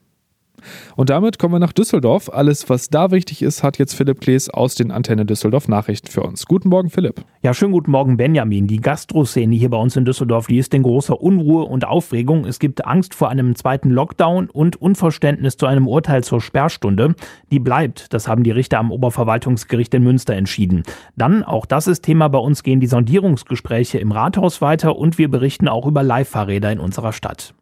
Und 0.97 1.11
damit 1.11 1.39
kommen 1.39 1.55
wir 1.55 1.59
nach 1.59 1.73
Düsseldorf. 1.73 2.31
Alles, 2.33 2.69
was 2.69 2.89
da 2.89 3.11
wichtig 3.11 3.43
ist, 3.43 3.63
hat 3.63 3.79
jetzt 3.79 3.95
Philipp 3.95 4.21
Klees 4.21 4.49
aus 4.51 4.75
den 4.75 4.91
Antenne 4.91 5.27
Düsseldorf 5.27 5.69
Nachrichten 5.69 6.09
für 6.09 6.23
uns. 6.23 6.47
Guten 6.47 6.69
Morgen, 6.69 6.91
Philipp. 6.91 7.25
Ja, 7.43 7.55
schönen 7.55 7.73
guten 7.73 7.91
Morgen, 7.91 8.17
Benjamin. 8.17 8.67
Die 8.67 8.81
Gastroszene 8.81 9.55
hier 9.55 9.71
bei 9.71 9.77
uns 9.77 9.97
in 9.97 10.05
Düsseldorf, 10.05 10.47
die 10.47 10.59
ist 10.59 10.75
in 10.75 10.83
großer 10.83 11.21
Unruhe 11.21 11.65
und 11.65 11.87
Aufregung. 11.87 12.45
Es 12.45 12.59
gibt 12.59 12.87
Angst 12.87 13.15
vor 13.15 13.29
einem 13.29 13.55
zweiten 13.55 13.91
Lockdown 13.91 14.49
und 14.51 14.81
Unverständnis 14.81 15.57
zu 15.57 15.67
einem 15.67 15.87
Urteil 15.87 16.25
zur 16.25 16.41
Sperrstunde. 16.41 17.15
Die 17.51 17.59
bleibt. 17.59 18.13
Das 18.13 18.29
haben 18.29 18.43
die 18.43 18.51
Richter 18.51 18.79
am 18.79 18.91
Oberverwaltungsgericht 18.91 19.93
in 19.95 20.05
Münster 20.05 20.35
entschieden. 20.35 20.83
Dann, 21.17 21.43
auch 21.43 21.67
das 21.67 21.87
ist 21.87 22.03
Thema 22.03 22.29
bei 22.29 22.39
uns, 22.39 22.63
gehen 22.63 22.81
die 22.81 22.87
Sondierungsgespräche 22.87 23.99
im 23.99 24.13
Rathaus 24.13 24.61
weiter 24.61 24.97
und 24.97 25.19
wir 25.19 25.31
berichten 25.31 25.69
auch 25.69 25.87
über 25.87 26.03
Leihfahrräder 26.03 26.73
in 26.73 26.81
unserer 26.81 27.13
Stadt. 27.13 27.55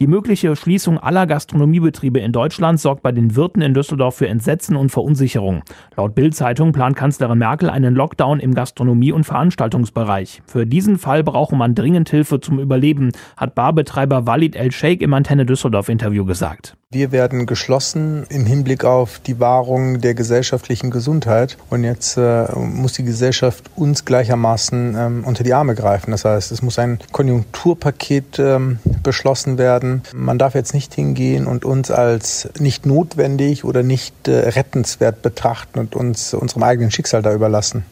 Die 0.00 0.06
mögliche 0.06 0.56
Schließung 0.56 0.98
aller 0.98 1.26
Gastronomiebetriebe 1.26 2.20
in 2.20 2.32
Deutschland 2.32 2.80
sorgt 2.80 3.02
bei 3.02 3.12
den 3.12 3.36
Wirten 3.36 3.60
in 3.60 3.74
Düsseldorf 3.74 4.14
für 4.14 4.28
Entsetzen 4.28 4.74
und 4.74 4.88
Verunsicherung. 4.88 5.62
Laut 5.94 6.14
Bild-Zeitung 6.14 6.72
plant 6.72 6.96
Kanzlerin 6.96 7.36
Merkel 7.36 7.68
einen 7.68 7.94
Lockdown 7.94 8.40
im 8.40 8.54
Gastronomie- 8.54 9.12
und 9.12 9.24
Veranstaltungsbereich. 9.24 10.40
Für 10.46 10.66
diesen 10.66 10.96
Fall 10.96 11.22
brauche 11.22 11.54
man 11.54 11.74
dringend 11.74 12.08
Hilfe 12.08 12.40
zum 12.40 12.60
Überleben, 12.60 13.12
hat 13.36 13.54
Barbetreiber 13.54 14.26
Walid 14.26 14.56
El 14.56 14.72
Sheikh 14.72 15.04
im 15.04 15.12
Antenne 15.12 15.44
Düsseldorf 15.44 15.90
Interview 15.90 16.24
gesagt. 16.24 16.78
Wir 16.92 17.12
werden 17.12 17.46
geschlossen 17.46 18.26
im 18.30 18.46
Hinblick 18.46 18.84
auf 18.84 19.20
die 19.20 19.38
Wahrung 19.38 20.00
der 20.00 20.14
gesellschaftlichen 20.14 20.90
Gesundheit. 20.90 21.56
Und 21.70 21.84
jetzt 21.84 22.16
äh, 22.16 22.46
muss 22.56 22.94
die 22.94 23.04
Gesellschaft 23.04 23.70
uns 23.76 24.04
gleichermaßen 24.04 24.96
ähm, 24.98 25.24
unter 25.24 25.44
die 25.44 25.54
Arme 25.54 25.76
greifen. 25.76 26.10
Das 26.10 26.24
heißt, 26.24 26.50
es 26.50 26.62
muss 26.62 26.80
ein 26.80 26.98
Konjunkturpaket 27.12 28.40
ähm, 28.40 28.80
beschlossen 29.04 29.56
werden. 29.56 30.02
Man 30.12 30.36
darf 30.36 30.56
jetzt 30.56 30.74
nicht 30.74 30.92
hingehen 30.92 31.46
und 31.46 31.64
uns 31.64 31.92
als 31.92 32.50
nicht 32.58 32.86
notwendig 32.86 33.64
oder 33.64 33.84
nicht 33.84 34.26
äh, 34.26 34.48
rettenswert 34.48 35.22
betrachten 35.22 35.78
und 35.78 35.94
uns 35.94 36.34
unserem 36.34 36.64
eigenen 36.64 36.90
Schicksal 36.90 37.22
da 37.22 37.32
überlassen. 37.32 37.84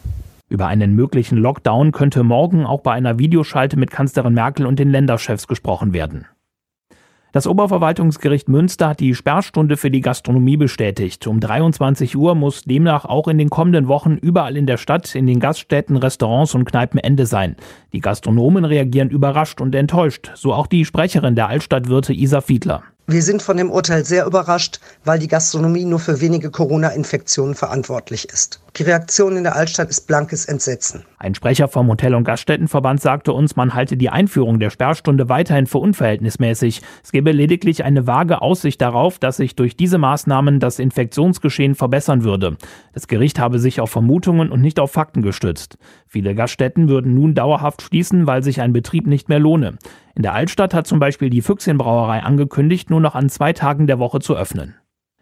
Über 0.48 0.66
einen 0.66 0.96
möglichen 0.96 1.38
Lockdown 1.38 1.92
könnte 1.92 2.24
morgen 2.24 2.66
auch 2.66 2.80
bei 2.80 2.94
einer 2.94 3.16
Videoschalte 3.20 3.76
mit 3.76 3.92
Kanzlerin 3.92 4.34
Merkel 4.34 4.66
und 4.66 4.80
den 4.80 4.90
Länderchefs 4.90 5.46
gesprochen 5.46 5.92
werden. 5.92 6.26
Das 7.30 7.46
Oberverwaltungsgericht 7.46 8.48
Münster 8.48 8.88
hat 8.88 9.00
die 9.00 9.14
Sperrstunde 9.14 9.76
für 9.76 9.90
die 9.90 10.00
Gastronomie 10.00 10.56
bestätigt. 10.56 11.26
Um 11.26 11.40
23 11.40 12.16
Uhr 12.16 12.34
muss 12.34 12.62
demnach 12.62 13.04
auch 13.04 13.28
in 13.28 13.36
den 13.36 13.50
kommenden 13.50 13.86
Wochen 13.86 14.14
überall 14.14 14.56
in 14.56 14.66
der 14.66 14.78
Stadt, 14.78 15.14
in 15.14 15.26
den 15.26 15.38
Gaststätten, 15.38 15.98
Restaurants 15.98 16.54
und 16.54 16.64
Kneipen 16.64 16.98
Ende 16.98 17.26
sein. 17.26 17.56
Die 17.92 18.00
Gastronomen 18.00 18.64
reagieren 18.64 19.10
überrascht 19.10 19.60
und 19.60 19.74
enttäuscht, 19.74 20.30
so 20.36 20.54
auch 20.54 20.66
die 20.66 20.86
Sprecherin 20.86 21.34
der 21.34 21.48
Altstadtwirte 21.48 22.14
Isa 22.14 22.40
Fiedler. 22.40 22.82
Wir 23.06 23.22
sind 23.22 23.42
von 23.42 23.58
dem 23.58 23.70
Urteil 23.70 24.06
sehr 24.06 24.24
überrascht, 24.24 24.80
weil 25.04 25.18
die 25.18 25.28
Gastronomie 25.28 25.84
nur 25.84 25.98
für 25.98 26.22
wenige 26.22 26.50
Corona-Infektionen 26.50 27.54
verantwortlich 27.54 28.28
ist. 28.30 28.60
Die 28.78 28.84
Reaktion 28.84 29.36
in 29.36 29.42
der 29.42 29.56
Altstadt 29.56 29.88
ist 29.88 30.06
blankes 30.06 30.44
Entsetzen. 30.44 31.04
Ein 31.18 31.34
Sprecher 31.34 31.66
vom 31.66 31.88
Hotel- 31.88 32.14
und 32.14 32.22
Gaststättenverband 32.22 33.00
sagte 33.00 33.32
uns, 33.32 33.56
man 33.56 33.74
halte 33.74 33.96
die 33.96 34.08
Einführung 34.08 34.60
der 34.60 34.70
Sperrstunde 34.70 35.28
weiterhin 35.28 35.66
für 35.66 35.78
unverhältnismäßig. 35.78 36.82
Es 37.02 37.10
gebe 37.10 37.32
lediglich 37.32 37.82
eine 37.82 38.06
vage 38.06 38.40
Aussicht 38.40 38.80
darauf, 38.80 39.18
dass 39.18 39.38
sich 39.38 39.56
durch 39.56 39.76
diese 39.76 39.98
Maßnahmen 39.98 40.60
das 40.60 40.78
Infektionsgeschehen 40.78 41.74
verbessern 41.74 42.22
würde. 42.22 42.56
Das 42.92 43.08
Gericht 43.08 43.40
habe 43.40 43.58
sich 43.58 43.80
auf 43.80 43.90
Vermutungen 43.90 44.48
und 44.48 44.60
nicht 44.60 44.78
auf 44.78 44.92
Fakten 44.92 45.22
gestützt. 45.22 45.76
Viele 46.06 46.36
Gaststätten 46.36 46.88
würden 46.88 47.14
nun 47.14 47.34
dauerhaft 47.34 47.82
schließen, 47.82 48.28
weil 48.28 48.44
sich 48.44 48.60
ein 48.60 48.72
Betrieb 48.72 49.08
nicht 49.08 49.28
mehr 49.28 49.40
lohne. 49.40 49.78
In 50.14 50.22
der 50.22 50.34
Altstadt 50.34 50.72
hat 50.72 50.86
zum 50.86 51.00
Beispiel 51.00 51.30
die 51.30 51.42
Füchschenbrauerei 51.42 52.20
angekündigt, 52.20 52.90
nur 52.90 53.00
noch 53.00 53.16
an 53.16 53.28
zwei 53.28 53.52
Tagen 53.52 53.88
der 53.88 53.98
Woche 53.98 54.20
zu 54.20 54.36
öffnen. 54.36 54.76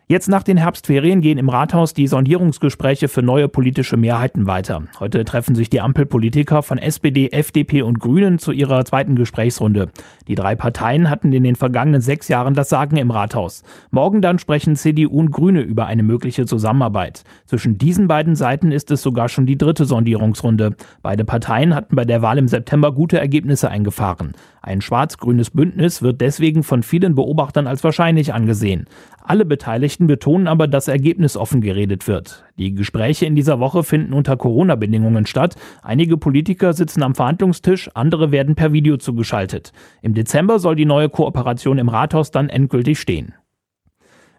Jetzt 0.09 0.29
nach 0.29 0.45
den 0.45 0.57
Herbstferien 0.57 1.21
gehen 1.21 1.37
im 1.37 1.49
Rathaus 1.49 1.93
die 1.93 2.07
Sondierungsgespräche 2.07 3.09
für 3.09 3.23
neue 3.23 3.49
politische 3.49 3.97
Mehrheiten 3.97 4.47
weiter. 4.47 4.85
Heute 5.01 5.25
treffen 5.25 5.57
sich 5.57 5.69
die 5.69 5.81
Ampelpolitiker 5.81 6.63
von 6.63 6.79
SPD, 6.79 7.31
FDP 7.33 7.83
und 7.83 7.99
Grünen 7.99 8.39
zu 8.39 8.53
ihrer 8.53 8.85
zweiten 8.85 9.17
Gesprächsrunde. 9.17 9.89
Die 10.29 10.37
drei 10.37 10.55
Parteien 10.55 11.11
hatten 11.11 11.33
in 11.33 11.43
den 11.43 11.57
vergangenen 11.57 12.03
sechs 12.03 12.29
Jahren 12.29 12.55
das 12.55 12.69
Sagen 12.69 12.99
im 12.99 13.11
Rathaus. 13.11 13.65
Morgen 13.91 14.23
dann 14.23 14.39
sprechen 14.39 14.77
CDU 14.77 15.19
und 15.19 15.33
Grüne 15.33 15.63
über 15.63 15.87
eine 15.87 16.05
mögliche 16.05 16.47
Zusammenarbeit. 16.47 17.25
Zwischen 17.47 17.77
diesen 17.77 18.07
beiden 18.07 18.37
Seiten 18.37 18.71
ist 18.71 18.93
es 18.93 19.03
sogar 19.03 19.29
schon 19.29 19.47
die 19.47 19.59
dritte 19.59 19.87
Sondierungsrunde. 19.87 20.77
Beide 21.03 21.25
Parteien 21.25 21.75
hatten 21.75 21.97
bei 21.97 22.05
der 22.05 22.23
Wahl 22.23 22.39
im 22.39 22.47
September 22.47 22.93
gute 22.93 23.19
Ergebnisse 23.19 23.71
eingefahren. 23.71 24.35
Ein 24.63 24.81
schwarz-grünes 24.81 25.51
Bündnis 25.51 26.03
wird 26.03 26.21
deswegen 26.21 26.65
von 26.65 26.83
vielen 26.83 27.15
Beobachtern 27.15 27.67
als 27.69 27.85
wahrscheinlich 27.85 28.35
angesehen. 28.35 28.87
Alle 29.23 29.45
Beteiligten 29.45 29.96
betonen 29.99 30.49
aber, 30.49 30.69
dass 30.69 30.89
ergebnisoffen 30.89 31.63
geredet 31.63 32.07
wird. 32.07 32.45
Die 32.59 32.75
Gespräche 32.75 33.25
in 33.25 33.35
dieser 33.35 33.59
Woche 33.61 33.83
finden 33.83 34.13
unter 34.13 34.37
Corona-Bedingungen 34.37 35.25
statt. 35.25 35.55
Einige 35.83 36.19
Politiker 36.19 36.75
sitzen 36.75 37.03
am 37.03 37.15
Verhandlungstisch, 37.15 37.89
andere 37.95 38.33
werden 38.33 38.55
per 38.55 38.75
Video 38.75 38.99
zugeschaltet. 38.99 39.73
Im 40.03 40.13
Dezember 40.13 40.59
soll 40.59 40.77
die 40.77 40.85
neue 40.85 41.09
Kooperation 41.09 41.79
im 41.79 41.89
Rathaus 41.89 42.31
dann 42.31 42.51
endgültig 42.51 43.01
stehen. 43.01 43.33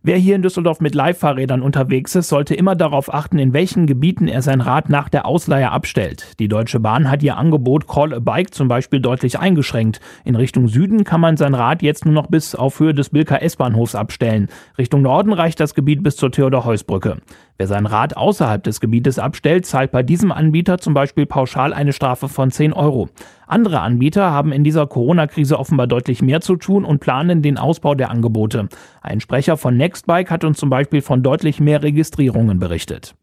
Wer 0.04 0.18
hier 0.18 0.36
in 0.36 0.42
Düsseldorf 0.42 0.80
mit 0.80 0.96
Leihfahrrädern 0.96 1.62
unterwegs 1.62 2.16
ist, 2.16 2.30
sollte 2.30 2.54
immer 2.54 2.76
darauf 2.76 3.14
achten, 3.14 3.40
in 3.40 3.54
welchen 3.54 3.88
Gebieten 3.88 4.28
er 4.28 4.42
sein 4.42 4.62
Rad 4.62 4.90
nach 4.90 5.10
der 5.10 5.26
Ausleihe 5.26 5.72
abstellt. 5.72 6.40
Die 6.40 6.48
Deutsche 6.48 6.80
Bahn 6.80 7.10
hat 7.10 7.24
ihr 7.24 7.38
Angebot 7.38 7.88
Call 7.88 8.14
a 8.14 8.20
Bike 8.20 8.54
zum 8.54 8.68
Beispiel 8.68 9.00
deutlich 9.00 9.40
eingeschränkt. 9.40 10.00
In 10.24 10.36
Richtung 10.36 10.68
Süden 10.68 11.04
kann 11.04 11.20
man 11.20 11.36
sein 11.36 11.56
Rad 11.56 11.82
jetzt 11.82 12.06
nur 12.06 12.14
noch 12.14 12.28
bis 12.28 12.56
auf 12.56 12.80
Höhe 12.80 12.94
des 12.94 13.10
Bilker 13.10 13.42
S-Bahnhofs 13.42 13.96
abstellen. 13.96 14.50
Richtung 14.78 15.02
Norden 15.02 15.34
reicht 15.34 15.60
das 15.60 15.74
Gebiet 15.74 16.04
bis 16.04 16.16
zur 16.16 16.32
Theodor-Heuss-Brücke. 16.32 17.18
Wer 17.58 17.66
sein 17.68 17.88
Rad 17.88 18.16
außerhalb 18.16 18.64
des 18.64 18.80
Gebietes 18.80 19.18
abstellt, 19.18 19.66
zahlt 19.66 19.92
bei 19.92 20.04
diesem 20.04 20.32
Anbieter 20.32 20.78
zum 20.78 20.94
Beispiel 20.94 21.26
pauschal 21.26 21.74
eine 21.74 21.92
Strafe 21.92 22.30
von 22.30 22.52
10 22.52 22.72
Euro. 22.72 23.10
Andere 23.48 23.82
Anbieter 23.82 24.32
haben 24.32 24.52
in 24.52 24.64
dieser 24.64 24.86
Corona-Krise 24.86 25.58
offenbar 25.58 25.88
deutlich 25.88 26.22
mehr 26.22 26.42
zu 26.42 26.56
tun 26.56 26.86
und 26.86 27.00
planen 27.00 27.42
den 27.42 27.58
Ausbau 27.58 27.96
der 27.96 28.12
Angebote. 28.12 28.70
Ein 29.02 29.20
Sprecher 29.22 29.58
von 29.58 29.76
Nextbike 29.76 30.30
hat 30.30 30.44
uns 30.44 30.60
zum 30.60 30.70
Beispiel 30.70 31.02
von 31.02 31.24
deutlich 31.24 31.60
mehr 31.60 31.82
Registrierungen 31.82 32.60
berichtet. 32.60 33.16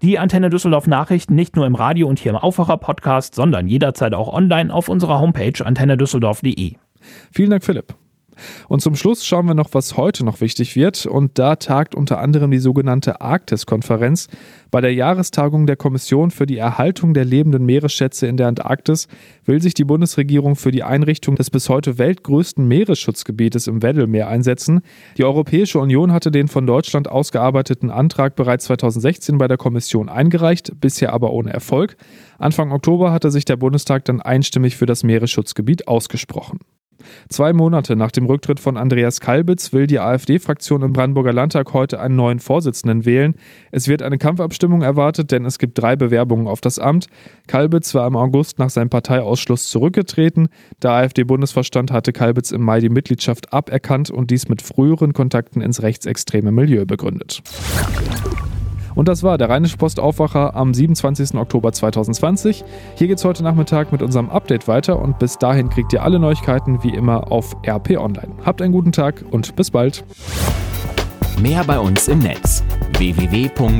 Die 0.00 0.18
Antenne 0.18 0.50
Düsseldorf 0.50 0.86
Nachrichten 0.86 1.34
nicht 1.34 1.56
nur 1.56 1.66
im 1.66 1.74
Radio 1.74 2.08
und 2.08 2.18
hier 2.18 2.32
im 2.32 2.36
Aufwacher 2.36 2.78
Podcast, 2.78 3.34
sondern 3.34 3.68
jederzeit 3.68 4.14
auch 4.14 4.32
online 4.32 4.72
auf 4.72 4.88
unserer 4.88 5.20
Homepage 5.20 5.64
antennedüsseldorf.de. 5.64 6.74
Vielen 7.32 7.50
Dank, 7.50 7.64
Philipp. 7.64 7.94
Und 8.68 8.80
zum 8.80 8.96
Schluss 8.96 9.24
schauen 9.24 9.46
wir 9.46 9.54
noch, 9.54 9.70
was 9.72 9.96
heute 9.96 10.24
noch 10.24 10.40
wichtig 10.40 10.76
wird. 10.76 11.06
Und 11.06 11.38
da 11.38 11.56
tagt 11.56 11.94
unter 11.94 12.18
anderem 12.18 12.50
die 12.50 12.58
sogenannte 12.58 13.20
Arktis-Konferenz. 13.20 14.28
Bei 14.70 14.80
der 14.80 14.92
Jahrestagung 14.92 15.66
der 15.66 15.76
Kommission 15.76 16.30
für 16.30 16.46
die 16.46 16.58
Erhaltung 16.58 17.14
der 17.14 17.24
lebenden 17.24 17.64
Meeresschätze 17.64 18.26
in 18.26 18.36
der 18.36 18.48
Antarktis 18.48 19.06
will 19.44 19.62
sich 19.62 19.74
die 19.74 19.84
Bundesregierung 19.84 20.56
für 20.56 20.72
die 20.72 20.82
Einrichtung 20.82 21.36
des 21.36 21.50
bis 21.50 21.68
heute 21.68 21.98
weltgrößten 21.98 22.66
Meeresschutzgebietes 22.66 23.68
im 23.68 23.82
Weddellmeer 23.82 24.28
einsetzen. 24.28 24.80
Die 25.16 25.24
Europäische 25.24 25.78
Union 25.78 26.12
hatte 26.12 26.30
den 26.30 26.48
von 26.48 26.66
Deutschland 26.66 27.08
ausgearbeiteten 27.08 27.90
Antrag 27.90 28.34
bereits 28.34 28.64
2016 28.64 29.38
bei 29.38 29.46
der 29.46 29.58
Kommission 29.58 30.08
eingereicht, 30.08 30.72
bisher 30.80 31.12
aber 31.12 31.32
ohne 31.32 31.52
Erfolg. 31.52 31.96
Anfang 32.38 32.72
Oktober 32.72 33.12
hatte 33.12 33.30
sich 33.30 33.44
der 33.44 33.56
Bundestag 33.56 34.04
dann 34.06 34.20
einstimmig 34.20 34.76
für 34.76 34.86
das 34.86 35.04
Meeresschutzgebiet 35.04 35.86
ausgesprochen. 35.86 36.58
Zwei 37.28 37.52
Monate 37.52 37.96
nach 37.96 38.10
dem 38.10 38.26
Rücktritt 38.26 38.60
von 38.60 38.76
Andreas 38.76 39.20
Kalbitz 39.20 39.72
will 39.72 39.86
die 39.86 39.98
AfD-Fraktion 39.98 40.82
im 40.82 40.92
Brandenburger 40.92 41.32
Landtag 41.32 41.72
heute 41.72 42.00
einen 42.00 42.16
neuen 42.16 42.38
Vorsitzenden 42.38 43.04
wählen. 43.04 43.34
Es 43.70 43.88
wird 43.88 44.02
eine 44.02 44.18
Kampfabstimmung 44.18 44.82
erwartet, 44.82 45.30
denn 45.30 45.44
es 45.44 45.58
gibt 45.58 45.78
drei 45.78 45.96
Bewerbungen 45.96 46.46
auf 46.46 46.60
das 46.60 46.78
Amt. 46.78 47.06
Kalbitz 47.46 47.94
war 47.94 48.06
im 48.06 48.16
August 48.16 48.58
nach 48.58 48.70
seinem 48.70 48.90
Parteiausschluss 48.90 49.68
zurückgetreten. 49.68 50.48
Der 50.82 50.92
AfD-Bundesvorstand 50.92 51.90
hatte 51.90 52.12
Kalbitz 52.12 52.50
im 52.50 52.62
Mai 52.62 52.80
die 52.80 52.88
Mitgliedschaft 52.88 53.52
aberkannt 53.52 54.10
und 54.10 54.30
dies 54.30 54.48
mit 54.48 54.62
früheren 54.62 55.12
Kontakten 55.12 55.60
ins 55.60 55.82
rechtsextreme 55.82 56.52
Milieu 56.52 56.84
begründet. 56.84 57.42
Und 58.94 59.08
das 59.08 59.22
war 59.22 59.38
der 59.38 59.48
Rheinische 59.48 59.76
Post 59.76 60.00
Aufwacher 60.00 60.54
am 60.54 60.72
27. 60.74 61.34
Oktober 61.34 61.72
2020. 61.72 62.64
Hier 62.96 63.08
geht's 63.08 63.24
heute 63.24 63.42
Nachmittag 63.42 63.92
mit 63.92 64.02
unserem 64.02 64.30
Update 64.30 64.68
weiter 64.68 65.00
und 65.00 65.18
bis 65.18 65.38
dahin 65.38 65.68
kriegt 65.68 65.92
ihr 65.92 66.02
alle 66.02 66.18
Neuigkeiten 66.18 66.82
wie 66.82 66.94
immer 66.94 67.30
auf 67.32 67.56
RP 67.66 67.98
Online. 67.98 68.32
Habt 68.44 68.62
einen 68.62 68.72
guten 68.72 68.92
Tag 68.92 69.24
und 69.30 69.56
bis 69.56 69.70
bald. 69.70 70.04
Mehr 71.40 71.64
bei 71.64 71.78
uns 71.78 72.08
im 72.08 72.20
Netz 72.20 72.62
www.rp-online.de 72.98 73.74